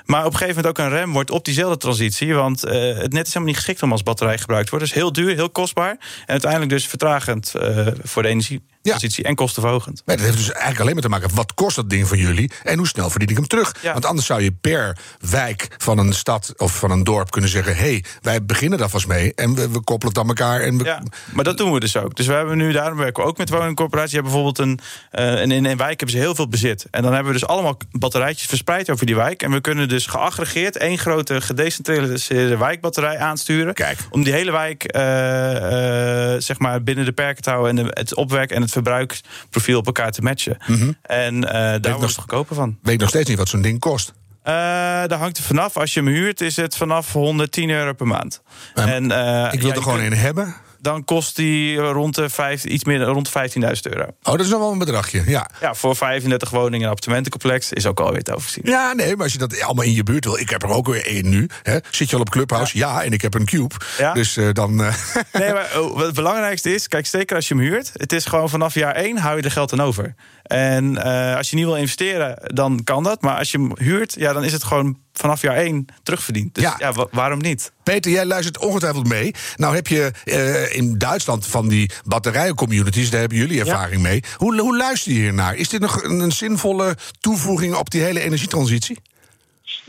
Maar 0.05 0.25
op 0.25 0.31
een 0.31 0.37
gegeven 0.37 0.55
moment 0.55 0.79
ook 0.79 0.85
een 0.85 0.91
rem 0.91 1.13
wordt 1.13 1.31
op 1.31 1.45
diezelfde 1.45 1.77
transitie. 1.77 2.33
Want 2.33 2.65
uh, 2.65 2.71
het 2.71 3.13
net 3.13 3.27
is 3.27 3.33
helemaal 3.33 3.47
niet 3.47 3.55
geschikt 3.55 3.83
om 3.83 3.91
als 3.91 4.03
batterij 4.03 4.37
gebruikt 4.37 4.65
te 4.65 4.71
worden. 4.71 4.89
Is 4.89 4.95
heel 4.95 5.11
duur, 5.11 5.35
heel 5.35 5.49
kostbaar. 5.49 5.91
En 5.91 6.27
uiteindelijk 6.27 6.71
dus 6.71 6.87
vertragend 6.87 7.53
uh, 7.55 7.87
voor 8.03 8.21
de 8.21 8.27
energie. 8.27 8.61
Ja. 8.81 8.97
en 9.21 9.35
kostenverhogend. 9.35 10.01
Nee, 10.05 10.15
dat 10.15 10.25
heeft 10.25 10.37
dus 10.37 10.51
eigenlijk 10.51 10.79
alleen 10.79 10.93
maar 10.93 11.03
te 11.03 11.09
maken. 11.09 11.35
Wat 11.35 11.53
kost 11.53 11.75
dat 11.75 11.89
ding 11.89 12.07
van 12.07 12.17
jullie 12.17 12.51
en 12.63 12.77
hoe 12.77 12.87
snel 12.87 13.09
verdien 13.09 13.29
ik 13.29 13.35
hem 13.35 13.47
terug? 13.47 13.75
Ja. 13.81 13.93
Want 13.93 14.05
anders 14.05 14.27
zou 14.27 14.41
je 14.41 14.51
per 14.51 14.97
wijk 15.19 15.67
van 15.77 15.97
een 15.97 16.13
stad 16.13 16.53
of 16.57 16.77
van 16.77 16.91
een 16.91 17.03
dorp 17.03 17.31
kunnen 17.31 17.49
zeggen: 17.49 17.75
hé, 17.75 17.81
hey, 17.81 18.03
wij 18.21 18.45
beginnen 18.45 18.79
daar 18.79 18.89
vast 18.89 19.07
mee 19.07 19.33
en 19.35 19.55
we, 19.55 19.69
we, 19.69 19.81
koppelen 19.83 20.13
het 20.13 20.23
aan 20.23 20.27
elkaar. 20.27 20.61
En 20.61 20.77
we... 20.77 20.83
Ja, 20.83 21.03
maar 21.31 21.43
dat 21.43 21.57
doen 21.57 21.71
we 21.71 21.79
dus 21.79 21.97
ook. 21.97 22.15
Dus 22.15 22.25
we 22.25 22.33
hebben 22.33 22.57
nu, 22.57 22.71
daarom 22.71 22.97
werken 22.97 23.23
we 23.23 23.29
ook 23.29 23.37
met 23.37 23.49
woningcorporaties. 23.49 24.11
Je 24.11 24.17
hebt 24.17 24.29
bijvoorbeeld 24.29 24.57
een. 24.57 24.79
Uh, 25.11 25.41
in, 25.41 25.51
in 25.51 25.65
een 25.65 25.77
wijk 25.77 25.99
hebben 25.99 26.17
ze 26.17 26.17
heel 26.17 26.35
veel 26.35 26.47
bezit. 26.47 26.87
En 26.91 27.01
dan 27.01 27.13
hebben 27.13 27.33
we 27.33 27.39
dus 27.39 27.47
allemaal 27.47 27.77
batterijtjes 27.91 28.47
verspreid 28.47 28.89
over 28.89 29.05
die 29.05 29.15
wijk. 29.15 29.43
En 29.43 29.51
we 29.51 29.61
kunnen 29.61 29.89
dus 29.89 30.05
geaggregeerd 30.05 30.77
één 30.77 30.97
grote 30.97 31.41
gedecentraliseerde 31.41 32.57
wijkbatterij 32.57 33.17
aansturen. 33.17 33.73
Kijk. 33.73 33.99
Om 34.09 34.23
die 34.23 34.33
hele 34.33 34.51
wijk 34.51 34.95
uh, 34.95 35.01
uh, 35.01 36.39
zeg 36.39 36.59
maar 36.59 36.83
binnen 36.83 37.05
de 37.05 37.11
perken 37.11 37.43
te 37.43 37.49
houden 37.49 37.77
en 37.77 37.85
het 37.93 38.15
opwekken 38.15 38.55
en 38.55 38.61
het 38.61 38.68
het 38.73 38.83
verbruiksprofiel 38.83 39.77
op 39.77 39.85
elkaar 39.85 40.11
te 40.11 40.21
matchen. 40.21 40.57
En 41.01 41.35
uh, 41.35 41.51
daar 41.51 41.81
wordt 41.81 42.01
het 42.01 42.15
goedkoper 42.15 42.55
van. 42.55 42.77
Weet 42.81 42.93
ik 42.93 42.99
nog 42.99 43.09
steeds 43.09 43.29
niet 43.29 43.37
wat 43.37 43.49
zo'n 43.49 43.61
ding 43.61 43.79
kost. 43.79 44.13
Uh, 44.39 44.53
daar 44.53 45.13
hangt 45.19 45.37
er 45.37 45.43
vanaf. 45.43 45.77
Als 45.77 45.93
je 45.93 45.99
hem 45.99 46.09
huurt, 46.09 46.41
is 46.41 46.55
het 46.55 46.75
vanaf 46.75 47.13
110 47.13 47.69
euro 47.69 47.93
per 47.93 48.07
maand. 48.07 48.41
en, 48.73 49.03
uh, 49.03 49.49
ik 49.51 49.61
wil 49.61 49.69
ja, 49.69 49.75
er 49.75 49.81
gewoon 49.81 49.99
een 49.99 50.13
hebben 50.13 50.55
dan 50.81 51.03
kost 51.05 51.35
die 51.35 51.77
rond 51.77 52.15
de 52.15 52.29
vijf, 52.29 52.65
iets 52.65 52.83
meer 52.83 53.01
rond 53.01 53.29
15.000 53.29 53.33
euro. 53.81 54.03
Oh, 54.03 54.11
dat 54.23 54.39
is 54.39 54.49
nog 54.49 54.59
wel 54.59 54.71
een 54.71 54.77
bedragje, 54.77 55.23
ja. 55.25 55.49
Ja, 55.61 55.73
voor 55.73 55.95
35 55.95 56.49
woningen 56.49 56.81
en 56.81 56.89
appartementencomplex 56.89 57.73
is 57.73 57.85
ook 57.85 57.99
alweer 57.99 58.23
te 58.23 58.35
overzien. 58.35 58.63
Ja, 58.65 58.93
nee, 58.93 59.15
maar 59.15 59.23
als 59.23 59.33
je 59.33 59.39
dat 59.39 59.61
allemaal 59.61 59.85
in 59.85 59.93
je 59.93 60.03
buurt 60.03 60.25
wil... 60.25 60.37
Ik 60.37 60.49
heb 60.49 60.63
er 60.63 60.69
ook 60.69 60.87
weer 60.87 61.05
één 61.05 61.29
nu. 61.29 61.49
Hè. 61.63 61.77
Zit 61.89 62.09
je 62.09 62.15
al 62.15 62.21
op 62.21 62.29
Clubhouse? 62.29 62.77
Ja, 62.77 63.03
en 63.03 63.11
ik 63.11 63.21
heb 63.21 63.33
een 63.33 63.45
Cube. 63.45 63.75
Ja. 63.97 64.13
Dus 64.13 64.37
uh, 64.37 64.49
dan... 64.53 64.81
Uh... 64.81 64.93
Nee, 65.33 65.53
maar 65.57 65.79
oh, 65.79 65.99
het 65.99 66.15
belangrijkste 66.15 66.73
is... 66.73 66.87
Kijk, 66.87 67.05
zeker 67.05 67.35
als 67.35 67.47
je 67.47 67.53
hem 67.53 67.63
huurt... 67.63 67.91
Het 67.93 68.13
is 68.13 68.25
gewoon 68.25 68.49
vanaf 68.49 68.73
jaar 68.73 68.95
één 68.95 69.17
hou 69.17 69.37
je 69.37 69.43
er 69.43 69.51
geld 69.51 69.73
aan 69.73 69.81
over. 69.81 70.15
En 70.49 70.91
uh, 70.91 71.35
als 71.35 71.49
je 71.49 71.55
niet 71.55 71.65
wil 71.65 71.75
investeren, 71.75 72.35
dan 72.53 72.83
kan 72.83 73.03
dat. 73.03 73.21
Maar 73.21 73.37
als 73.37 73.51
je 73.51 73.57
hem 73.57 73.71
huurt, 73.75 74.15
ja, 74.17 74.33
dan 74.33 74.43
is 74.43 74.51
het 74.51 74.63
gewoon 74.63 74.97
vanaf 75.13 75.41
jaar 75.41 75.55
één 75.55 75.85
terugverdiend. 76.03 76.55
Dus 76.55 76.63
ja, 76.63 76.75
ja 76.77 77.07
waarom 77.11 77.41
niet? 77.41 77.71
Peter, 77.83 78.11
jij 78.11 78.25
luistert 78.25 78.57
ongetwijfeld 78.57 79.07
mee. 79.07 79.33
Nou 79.55 79.75
heb 79.75 79.87
je 79.87 80.11
uh, 80.25 80.75
in 80.75 80.97
Duitsland 80.97 81.45
van 81.47 81.67
die 81.67 81.91
batterijencommunities, 82.03 83.09
daar 83.09 83.19
hebben 83.19 83.37
jullie 83.37 83.59
ervaring 83.59 84.01
ja. 84.01 84.07
mee. 84.07 84.23
Hoe, 84.37 84.59
hoe 84.59 84.77
luister 84.77 85.11
je 85.11 85.19
hier 85.19 85.33
naar? 85.33 85.55
Is 85.55 85.69
dit 85.69 85.81
nog 85.81 86.03
een, 86.03 86.19
een 86.19 86.31
zinvolle 86.31 86.97
toevoeging 87.19 87.75
op 87.75 87.89
die 87.89 88.01
hele 88.01 88.19
energietransitie? 88.19 88.97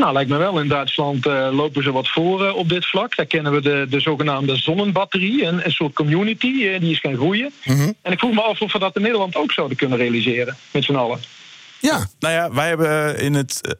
Nou, 0.00 0.12
lijkt 0.12 0.30
me 0.30 0.36
wel. 0.36 0.60
In 0.60 0.68
Duitsland 0.68 1.26
uh, 1.26 1.48
lopen 1.52 1.82
ze 1.82 1.92
wat 1.92 2.08
voor 2.08 2.42
uh, 2.42 2.56
op 2.56 2.68
dit 2.68 2.86
vlak. 2.86 3.16
Daar 3.16 3.26
kennen 3.26 3.52
we 3.52 3.60
de, 3.60 3.86
de 3.90 4.00
zogenaamde 4.00 4.56
zonnenbatterie, 4.56 5.44
een, 5.44 5.64
een 5.64 5.70
soort 5.70 5.92
community 5.92 6.46
uh, 6.46 6.80
die 6.80 6.90
is 6.90 7.00
gaan 7.00 7.16
groeien. 7.16 7.52
Mm 7.64 7.76
-hmm. 7.76 7.94
En 8.02 8.12
ik 8.12 8.18
vroeg 8.18 8.34
me 8.34 8.40
af 8.40 8.60
of 8.60 8.72
we 8.72 8.78
dat 8.78 8.96
in 8.96 9.02
Nederland 9.02 9.36
ook 9.36 9.52
zouden 9.52 9.76
kunnen 9.76 9.98
realiseren, 9.98 10.56
met 10.70 10.84
z'n 10.84 10.94
allen. 10.94 11.20
Ja. 11.80 12.06
Nou 12.18 12.34
ja, 12.34 12.52
wij 12.52 12.68
hebben 12.68 13.18
in 13.18 13.34
het, 13.34 13.60
uh, 13.64 13.72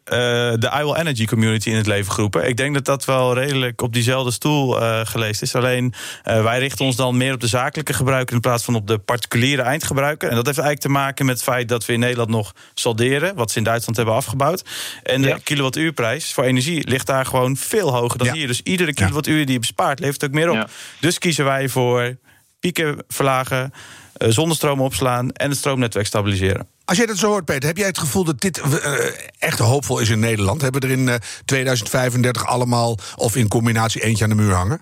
de 0.58 0.70
I 0.80 0.84
Will 0.84 0.94
Energy 0.94 1.24
community 1.24 1.68
in 1.68 1.76
het 1.76 1.86
leven 1.86 2.12
geroepen. 2.12 2.48
Ik 2.48 2.56
denk 2.56 2.74
dat 2.74 2.84
dat 2.84 3.04
wel 3.04 3.34
redelijk 3.34 3.82
op 3.82 3.92
diezelfde 3.92 4.30
stoel 4.30 4.82
uh, 4.82 5.00
geleest 5.04 5.42
is. 5.42 5.54
Alleen 5.54 5.94
uh, 6.24 6.42
wij 6.42 6.58
richten 6.58 6.84
ons 6.84 6.96
dan 6.96 7.16
meer 7.16 7.32
op 7.32 7.40
de 7.40 7.46
zakelijke 7.46 7.92
gebruiker 7.92 8.34
in 8.34 8.40
plaats 8.40 8.64
van 8.64 8.74
op 8.74 8.86
de 8.86 8.98
particuliere 8.98 9.62
eindgebruiker. 9.62 10.28
En 10.28 10.34
dat 10.34 10.46
heeft 10.46 10.58
eigenlijk 10.58 10.94
te 10.94 11.00
maken 11.02 11.26
met 11.26 11.34
het 11.34 11.44
feit 11.44 11.68
dat 11.68 11.86
we 11.86 11.92
in 11.92 12.00
Nederland 12.00 12.30
nog 12.30 12.52
salderen, 12.74 13.34
wat 13.34 13.50
ze 13.50 13.58
in 13.58 13.64
Duitsland 13.64 13.96
hebben 13.96 14.14
afgebouwd. 14.14 14.64
En 15.02 15.22
de 15.22 15.28
ja. 15.28 15.38
kilowattuurprijs 15.42 16.32
voor 16.32 16.44
energie 16.44 16.88
ligt 16.88 17.06
daar 17.06 17.26
gewoon 17.26 17.56
veel 17.56 17.92
hoger 17.92 18.18
dan 18.18 18.26
ja. 18.26 18.32
hier. 18.32 18.46
Dus 18.46 18.60
iedere 18.62 18.94
kilowattuur 18.94 19.44
die 19.44 19.54
je 19.54 19.60
bespaart, 19.60 19.98
levert 19.98 20.24
ook 20.24 20.32
meer 20.32 20.48
op. 20.48 20.56
Ja. 20.56 20.66
Dus 21.00 21.18
kiezen 21.18 21.44
wij 21.44 21.68
voor 21.68 22.16
pieken 22.60 23.04
verlagen, 23.08 23.72
zonnestroom 24.14 24.80
opslaan 24.80 25.30
en 25.30 25.48
het 25.48 25.58
stroomnetwerk 25.58 26.06
stabiliseren. 26.06 26.68
Als 26.90 26.98
jij 26.98 27.06
dat 27.08 27.18
zo 27.18 27.28
hoort, 27.28 27.44
Peter, 27.44 27.68
heb 27.68 27.76
jij 27.76 27.86
het 27.86 27.98
gevoel 27.98 28.24
dat 28.24 28.40
dit 28.40 28.58
uh, 28.58 28.94
echt 29.38 29.58
hoopvol 29.58 29.98
is 29.98 30.08
in 30.08 30.18
Nederland? 30.18 30.60
Hebben 30.60 30.80
we 30.80 30.86
er 30.86 30.92
in 30.92 31.06
uh, 31.06 31.14
2035 31.44 32.46
allemaal 32.46 32.98
of 33.16 33.36
in 33.36 33.48
combinatie 33.48 34.02
eentje 34.02 34.24
aan 34.24 34.30
de 34.30 34.36
muur 34.36 34.54
hangen? 34.54 34.80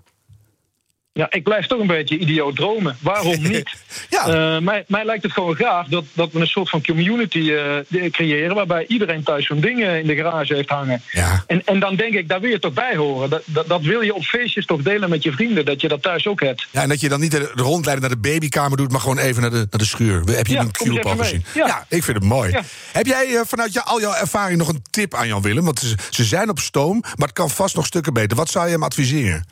Ja, 1.19 1.27
ik 1.31 1.43
blijf 1.43 1.67
toch 1.67 1.81
een 1.81 1.87
beetje 1.87 2.19
idioot 2.19 2.57
dromen. 2.57 2.97
Waarom 3.01 3.43
niet? 3.53 3.71
ja. 4.09 4.29
uh, 4.29 4.61
mij, 4.61 4.85
mij, 4.87 5.05
lijkt 5.05 5.23
het 5.23 5.33
gewoon 5.33 5.57
gaaf 5.57 5.87
dat, 5.87 6.05
dat 6.13 6.33
we 6.33 6.41
een 6.41 6.47
soort 6.47 6.71
van 6.71 6.83
community 6.85 7.39
uh, 7.39 8.11
creëren... 8.11 8.55
waarbij 8.55 8.85
iedereen 8.89 9.23
thuis 9.23 9.47
zo'n 9.47 9.61
ding 9.61 9.87
in 9.87 10.07
de 10.07 10.15
garage 10.15 10.55
heeft 10.55 10.69
hangen. 10.69 11.03
Ja. 11.11 11.45
En, 11.47 11.63
en 11.65 11.81
dan 11.81 11.97
denk 11.97 12.15
ik, 12.15 12.29
daar 12.29 12.41
wil 12.41 12.51
je 12.51 12.59
toch 12.59 12.73
bij 12.73 12.97
horen. 12.97 13.31
Dat, 13.31 13.43
dat, 13.45 13.69
dat, 13.69 13.83
wil 13.83 14.01
je 14.01 14.15
op 14.15 14.23
feestjes 14.23 14.67
toch 14.67 14.83
delen 14.83 15.11
met 15.11 15.23
je 15.23 15.33
vrienden, 15.33 15.65
dat 15.65 15.81
je 15.81 15.89
dat 15.89 16.03
thuis 16.03 16.27
ook 16.27 16.41
hebt. 16.41 16.67
Ja, 16.71 16.83
en 16.83 16.89
dat 16.89 17.01
je 17.01 17.09
dan 17.09 17.21
niet 17.21 17.31
de, 17.31 17.51
rondleiding 17.55 18.09
naar 18.09 18.17
de 18.23 18.29
babykamer 18.29 18.77
doet... 18.77 18.93
maar 18.93 19.01
gewoon 19.01 19.19
even 19.19 19.43
naar 19.43 19.51
de, 19.51 19.57
naar 19.57 19.81
de 19.81 19.85
schuur. 19.85 20.23
Heb 20.25 20.47
je 20.47 20.53
ja, 20.53 20.61
een 20.61 20.71
cube 20.71 21.03
al 21.03 21.17
gezien? 21.17 21.45
Ja. 21.55 21.67
ja. 21.67 21.87
ik 21.89 22.05
vind 22.05 22.17
het 22.17 22.27
mooi. 22.27 22.57
Heb 22.93 23.07
jij 23.07 23.29
uh, 23.29 23.41
vanuit 23.47 23.73
jou, 23.73 23.87
al 23.87 24.01
jouw 24.01 24.15
ervaring 24.15 24.59
nog 24.59 24.69
een 24.69 24.83
tip 24.91 25.15
aan 25.15 25.29
Jan 25.29 25.43
Willem? 25.43 25.65
Want 25.65 25.79
ze, 25.79 25.95
ze 26.11 26.25
zijn 26.25 26.49
op 26.49 26.59
stoom, 26.59 27.01
maar 27.01 27.29
het 27.29 27.33
kan 27.33 27.51
vast 27.51 27.77
nog 27.77 27.87
stukken 27.87 28.13
beter. 28.13 28.37
Wat 28.37 28.51
zou 28.51 28.67
je 28.67 28.73
hem 28.73 28.83
adviseren? 28.83 29.45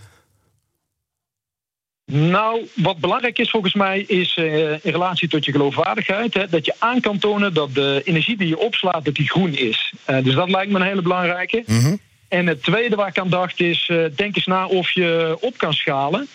Nou, 2.13 2.69
wat 2.75 2.99
belangrijk 2.99 3.39
is 3.39 3.51
volgens 3.51 3.75
mij 3.75 4.01
is 4.01 4.37
uh, 4.37 4.71
in 4.71 4.79
relatie 4.83 5.29
tot 5.29 5.45
je 5.45 5.53
geloofwaardigheid... 5.53 6.35
Hè, 6.35 6.49
dat 6.49 6.67
je 6.67 6.75
aan 6.79 7.01
kan 7.01 7.19
tonen 7.19 7.55
dat 7.55 7.75
de 7.75 8.01
energie 8.05 8.37
die 8.37 8.49
je 8.49 8.59
opslaat, 8.59 9.05
dat 9.05 9.15
die 9.15 9.29
groen 9.29 9.55
is. 9.55 9.95
Uh, 10.11 10.25
dus 10.25 10.35
dat 10.35 10.51
lijkt 10.51 10.73
me 10.73 10.79
een 10.79 10.87
hele 10.87 11.03
belangrijke. 11.03 11.63
Mm 11.67 11.81
-hmm. 11.81 11.99
En 12.29 12.47
het 12.47 12.63
tweede 12.63 12.97
waar 12.97 13.09
ik 13.09 13.19
aan 13.19 13.29
dacht 13.29 13.61
is, 13.61 13.89
uh, 13.89 14.05
denk 14.17 14.37
eens 14.37 14.47
na 14.47 14.67
of 14.67 14.91
je 14.91 15.37
op 15.41 15.59
kan 15.59 15.73
schalen... 15.73 16.29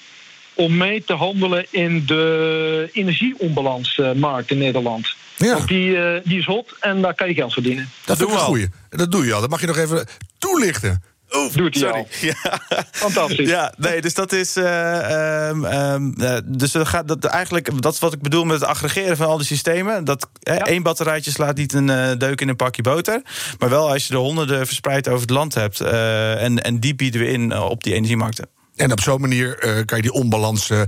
om 0.54 0.78
mee 0.78 1.04
te 1.04 1.14
handelen 1.14 1.66
in 1.70 2.06
de 2.06 2.90
energieonbalansmarkt 2.92 4.52
in 4.52 4.58
Nederland. 4.58 5.16
Ja. 5.38 5.54
Want 5.54 5.68
die, 5.68 5.98
die 6.24 6.40
is 6.40 6.46
hot 6.46 6.76
en 6.80 7.02
daar 7.02 7.14
kan 7.14 7.28
je 7.28 7.34
geld 7.34 7.54
verdienen. 7.54 7.90
Dat, 8.06 8.18
dat 8.18 8.28
doe 8.28 8.38
je 8.38 8.44
goeie. 8.44 8.70
Dat 8.90 9.12
doe 9.12 9.26
je 9.26 9.34
al. 9.34 9.42
Dat 9.42 9.50
mag 9.50 9.62
je 9.62 9.68
nog 9.68 9.78
even 9.78 10.08
toelichten. 10.38 11.04
Oef, 11.36 11.54
Doet 11.54 11.74
hij 11.74 11.84
sorry. 11.84 12.00
al. 12.00 12.08
Ja. 12.30 12.84
Fantastisch. 12.92 13.50
Ja, 13.50 13.74
nee, 13.78 14.02
dus 14.02 14.14
dat 14.14 14.32
is. 14.32 14.58
Uh, 14.58 15.48
um, 15.50 15.66
um, 15.66 16.14
uh, 16.18 16.38
dus 16.46 16.72
dat 16.72 16.88
gaat 16.88 17.08
dat 17.08 17.26
eigenlijk. 17.26 17.82
Dat 17.82 17.94
is 17.94 18.00
wat 18.00 18.14
ik 18.14 18.22
bedoel 18.22 18.44
met 18.44 18.60
het 18.60 18.70
aggregeren 18.70 19.18
van 19.18 19.28
al 19.28 19.38
die 19.38 19.46
systemen. 19.46 20.04
Dat 20.04 20.30
ja. 20.40 20.66
één 20.66 20.84
batterijtje 20.84 21.32
slaat 21.32 21.56
niet 21.56 21.74
een 21.74 21.88
uh, 21.88 22.12
deuk 22.18 22.42
in 22.42 22.50
een 22.50 22.56
pakje 22.56 22.82
boter. 22.82 23.22
Maar 23.60 23.70
wel 23.70 23.90
als 23.90 24.08
je 24.08 24.14
er 24.14 24.20
honderden 24.20 24.66
verspreid 24.66 25.08
over 25.08 25.22
het 25.22 25.30
land 25.30 25.54
hebt. 25.54 25.80
en, 25.82 26.64
en 26.64 26.80
die 26.80 26.96
bieden 26.96 27.22
we 27.22 27.28
in 27.28 27.58
op 27.58 27.84
die 27.84 27.94
energiemarkten. 27.94 28.50
En 28.76 28.92
op 28.92 29.00
zo'n 29.00 29.22
manier 29.22 29.66
uh, 29.66 29.86
kan 29.86 29.98
je 29.98 30.04
die 30.04 30.14
onbalans 30.14 30.70
uh, 30.70 30.82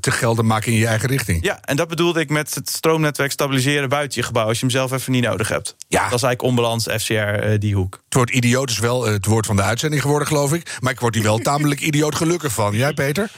te 0.00 0.10
gelden 0.10 0.46
maken 0.46 0.72
in 0.72 0.78
je 0.78 0.86
eigen 0.86 1.08
richting. 1.08 1.44
Ja, 1.44 1.58
en 1.64 1.76
dat 1.76 1.88
bedoelde 1.88 2.20
ik 2.20 2.30
met 2.30 2.54
het 2.54 2.70
stroomnetwerk 2.70 3.30
stabiliseren 3.30 3.88
buiten 3.88 4.20
je 4.20 4.26
gebouw. 4.26 4.46
Als 4.46 4.58
je 4.58 4.66
hem 4.66 4.70
zelf 4.70 4.92
even 4.92 5.12
niet 5.12 5.24
nodig 5.24 5.48
hebt. 5.48 5.76
Ja. 5.88 6.02
Dat 6.02 6.12
is 6.12 6.22
eigenlijk 6.22 6.42
onbalans, 6.42 6.84
FCR, 6.84 7.12
uh, 7.12 7.58
die 7.58 7.74
hoek. 7.74 8.02
Het 8.08 8.16
woord 8.16 8.30
idioot 8.30 8.70
is 8.70 8.78
wel 8.78 9.06
het 9.06 9.26
woord 9.26 9.46
van 9.46 9.56
de 9.56 9.62
uitzending 9.62 10.02
geworden, 10.02 10.28
geloof 10.28 10.52
ik. 10.52 10.76
Maar 10.80 10.92
ik 10.92 11.00
word 11.00 11.14
hier 11.14 11.24
wel 11.24 11.38
tamelijk 11.38 11.80
idioot 11.90 12.14
gelukkig 12.14 12.52
van. 12.52 12.76
Jij, 12.76 12.92
Peter? 12.92 13.30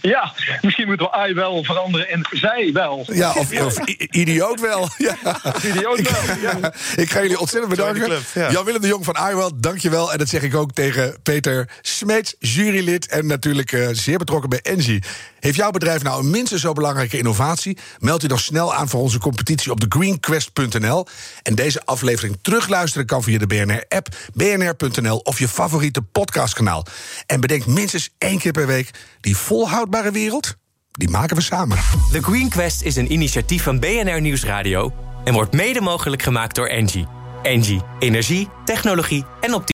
Ja, 0.00 0.32
misschien 0.62 0.86
moeten 0.86 1.10
we 1.10 1.28
I 1.28 1.34
wel 1.34 1.64
veranderen 1.64 2.08
en 2.08 2.26
zij 2.30 2.70
wel. 2.72 3.06
Ja, 3.12 3.32
of, 3.32 3.60
of 3.60 3.78
idioot 4.10 4.60
wel. 4.60 4.88
Ja. 4.98 5.16
Idioot 5.64 6.00
wel, 6.00 6.36
ja. 6.40 6.72
Ik 7.02 7.10
ga 7.10 7.20
jullie 7.22 7.38
ontzettend 7.38 7.74
bedanken. 7.74 8.04
Club, 8.04 8.22
ja. 8.34 8.50
Jan-Willem 8.50 8.80
de 8.80 8.86
Jong 8.86 9.04
van 9.04 9.16
iWell, 9.30 9.50
dankjewel. 9.56 10.12
En 10.12 10.18
dat 10.18 10.28
zeg 10.28 10.42
ik 10.42 10.54
ook 10.54 10.72
tegen 10.72 11.16
Peter 11.22 11.68
Smeets, 11.80 12.34
jurylid... 12.38 13.06
en 13.06 13.26
natuurlijk 13.26 13.72
uh, 13.72 13.88
zeer 13.92 14.18
betrokken 14.18 14.50
bij 14.50 14.60
Engie. 14.62 15.02
Heeft 15.40 15.56
jouw 15.56 15.70
bedrijf 15.70 16.02
nou 16.02 16.20
een 16.20 16.30
minstens 16.30 16.60
zo 16.60 16.72
belangrijke 16.72 17.18
innovatie? 17.18 17.78
Meld 17.98 18.22
u 18.22 18.26
dan 18.26 18.38
snel 18.38 18.74
aan 18.74 18.88
voor 18.88 19.00
onze 19.00 19.18
competitie 19.18 19.70
op 19.70 19.80
thegreenquest.nl. 19.80 21.06
En 21.42 21.54
deze 21.54 21.84
aflevering 21.84 22.38
terugluisteren 22.42 23.06
kan 23.06 23.22
via 23.22 23.38
de 23.38 23.46
BNR-app, 23.46 24.08
bnr.nl... 24.34 25.16
of 25.16 25.38
je 25.38 25.48
favoriete 25.48 26.02
podcastkanaal. 26.02 26.86
En 27.26 27.40
bedenk 27.40 27.66
minstens 27.66 28.10
één 28.18 28.38
keer 28.38 28.52
per 28.52 28.66
week... 28.66 28.90
die 29.20 29.36
volhoudbare 29.36 30.10
wereld, 30.10 30.56
die 30.90 31.08
maken 31.08 31.36
we 31.36 31.42
samen. 31.42 31.78
The 32.12 32.22
Green 32.22 32.48
Quest 32.48 32.82
is 32.82 32.96
een 32.96 33.12
initiatief 33.12 33.62
van 33.62 33.78
BNR 33.78 34.20
Nieuwsradio... 34.20 34.92
en 35.24 35.32
wordt 35.32 35.52
mede 35.52 35.80
mogelijk 35.80 36.22
gemaakt 36.22 36.54
door 36.54 36.66
Engie. 36.66 37.06
Engie, 37.42 37.80
energie, 37.98 38.48
technologie 38.64 39.24
en 39.40 39.54
optimalisme. 39.54 39.68